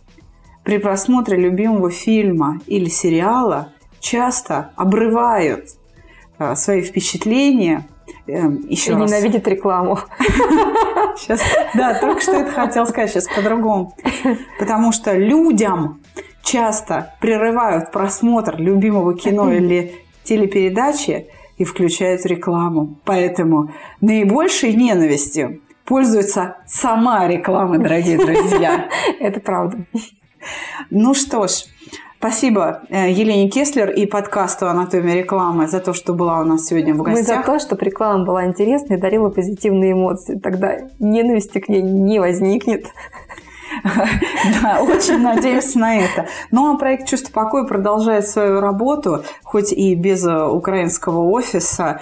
при 0.64 0.78
просмотре 0.78 1.38
любимого 1.38 1.92
фильма 1.92 2.62
или 2.68 2.90
сериала 2.90 3.74
часто 4.00 4.72
обрывают 4.76 5.70
э, 6.40 6.56
свои 6.56 6.82
впечатления 6.82 7.86
Эм, 8.28 8.66
еще 8.68 8.92
и 8.92 8.96
раз. 8.96 9.12
ненавидит 9.12 9.48
рекламу. 9.48 10.00
Сейчас, 11.18 11.42
да, 11.74 12.00
только 12.00 12.22
что 12.22 12.34
это 12.34 12.52
хотел 12.52 12.86
сказать, 12.86 13.12
сейчас 13.12 13.28
по-другому. 13.28 13.96
Потому 14.60 14.92
что 14.92 15.14
людям 15.14 16.02
часто 16.44 17.14
прерывают 17.20 17.92
просмотр 17.92 18.56
любимого 18.58 19.16
кино 19.16 19.52
или 19.52 19.96
телепередачи 20.24 21.28
и 21.58 21.64
включают 21.64 22.26
рекламу. 22.26 23.00
Поэтому 23.06 23.72
наибольшей 24.02 24.74
ненавистью 24.74 25.62
пользуется 25.86 26.58
сама 26.68 27.28
реклама, 27.28 27.78
дорогие 27.78 28.18
друзья. 28.18 28.90
Это 29.20 29.40
правда. 29.40 29.86
Ну 30.90 31.14
что 31.14 31.48
ж, 31.48 31.66
Спасибо 32.26 32.82
э, 32.90 33.12
Елене 33.12 33.52
Кеслер 33.52 33.92
и 33.92 34.08
подкасту 34.08 34.68
«Анатомия 34.68 35.14
рекламы» 35.14 35.68
за 35.68 35.80
то, 35.80 35.94
что 35.94 36.16
была 36.16 36.40
у 36.40 36.44
нас 36.44 36.66
сегодня 36.66 36.96
в 36.96 37.04
гостях. 37.04 37.20
Мы 37.20 37.24
за 37.24 37.44
то, 37.44 37.60
чтобы 37.60 37.86
реклама 37.86 38.26
была 38.26 38.46
интересной 38.46 38.98
и 38.98 39.00
дарила 39.00 39.30
позитивные 39.30 39.92
эмоции. 39.92 40.40
Тогда 40.40 40.76
ненависти 40.98 41.60
к 41.60 41.70
ней 41.70 41.84
не 41.84 42.18
возникнет. 42.18 42.88
Да, 44.62 44.82
очень 44.82 45.20
надеемся 45.22 45.78
на 45.78 45.98
это. 45.98 46.28
Ну, 46.50 46.74
а 46.74 46.78
проект 46.78 47.08
«Чувство 47.08 47.32
покоя» 47.32 47.66
продолжает 47.66 48.28
свою 48.28 48.60
работу, 48.60 49.24
хоть 49.44 49.72
и 49.72 49.94
без 49.94 50.26
э, 50.26 50.48
украинского 50.48 51.30
офиса. 51.30 52.00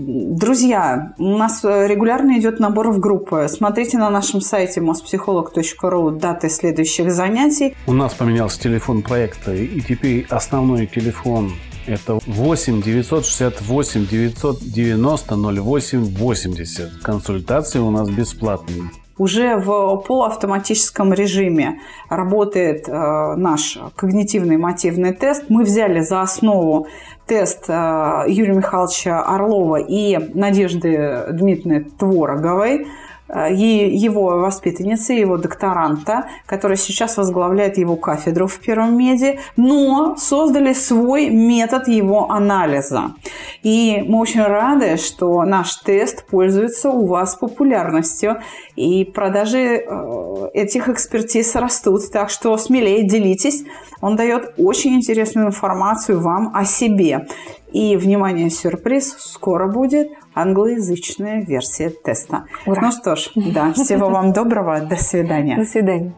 Друзья, 0.00 1.12
у 1.18 1.36
нас 1.36 1.64
регулярно 1.64 2.38
идет 2.38 2.60
набор 2.60 2.90
в 2.90 3.00
группы. 3.00 3.48
Смотрите 3.48 3.98
на 3.98 4.10
нашем 4.10 4.40
сайте 4.40 4.80
mospsycholog.ru 4.80 6.16
даты 6.16 6.48
следующих 6.48 7.10
занятий. 7.10 7.74
У 7.88 7.92
нас 7.92 8.14
поменялся 8.14 8.60
телефон 8.60 9.02
проекта, 9.02 9.52
и 9.52 9.80
теперь 9.80 10.24
основной 10.30 10.86
телефон 10.86 11.50
это 11.88 12.20
8 12.26 12.80
968 12.80 14.06
990 14.06 15.34
08 15.34 16.04
80. 16.16 17.02
Консультации 17.02 17.80
у 17.80 17.90
нас 17.90 18.08
бесплатные 18.08 18.90
уже 19.18 19.56
в 19.56 19.96
полуавтоматическом 20.06 21.12
режиме 21.12 21.80
работает 22.08 22.88
э, 22.88 23.34
наш 23.36 23.78
когнитивный 23.96 24.56
мотивный 24.56 25.12
тест. 25.12 25.44
Мы 25.48 25.64
взяли 25.64 26.00
за 26.00 26.22
основу 26.22 26.86
тест 27.26 27.64
э, 27.68 28.24
Юрия 28.28 28.54
Михайловича 28.54 29.22
Орлова 29.22 29.76
и 29.76 30.18
Надежды 30.34 31.26
Дмитриевны 31.30 31.84
Твороговой– 31.98 32.86
его 33.28 34.38
воспитанницы, 34.40 35.12
его 35.12 35.36
докторанта, 35.36 36.28
которая 36.46 36.78
сейчас 36.78 37.16
возглавляет 37.16 37.76
его 37.78 37.96
кафедру 37.96 38.46
в 38.46 38.58
Первом 38.58 38.96
меди, 38.96 39.38
но 39.56 40.16
создали 40.16 40.72
свой 40.72 41.28
метод 41.28 41.88
его 41.88 42.30
анализа. 42.30 43.14
И 43.62 44.04
мы 44.06 44.20
очень 44.20 44.42
рады, 44.42 44.96
что 44.96 45.42
наш 45.44 45.76
тест 45.76 46.26
пользуется 46.26 46.90
у 46.90 47.06
вас 47.06 47.34
популярностью, 47.34 48.38
и 48.76 49.04
продажи 49.04 49.58
э, 49.58 50.48
этих 50.54 50.88
экспертиз 50.88 51.54
растут, 51.56 52.10
так 52.10 52.30
что 52.30 52.56
смелее 52.56 53.02
делитесь. 53.02 53.64
Он 54.00 54.16
дает 54.16 54.54
очень 54.56 54.94
интересную 54.94 55.48
информацию 55.48 56.20
вам 56.20 56.52
о 56.54 56.64
себе. 56.64 57.26
И, 57.72 57.96
внимание, 57.96 58.48
сюрприз, 58.48 59.16
скоро 59.18 59.66
будет 59.66 60.10
англоязычная 60.40 61.44
версия 61.44 61.90
теста. 61.90 62.44
Ура. 62.66 62.80
Ну 62.82 62.92
что 62.92 63.16
ж, 63.16 63.30
да, 63.34 63.72
всего 63.72 64.08
вам 64.08 64.32
доброго, 64.38 64.80
до 64.80 64.96
свидания. 64.96 65.56
До 65.56 65.64
свидания. 65.64 66.14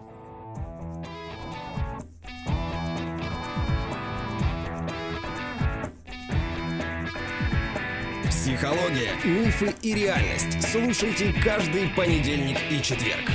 Психология, 8.29 9.13
мифы 9.25 9.75
и 9.83 9.95
реальность. 9.95 10.63
Слушайте 10.71 11.33
каждый 11.43 11.89
понедельник 11.97 12.59
и 12.71 12.83
четверг. 12.83 13.31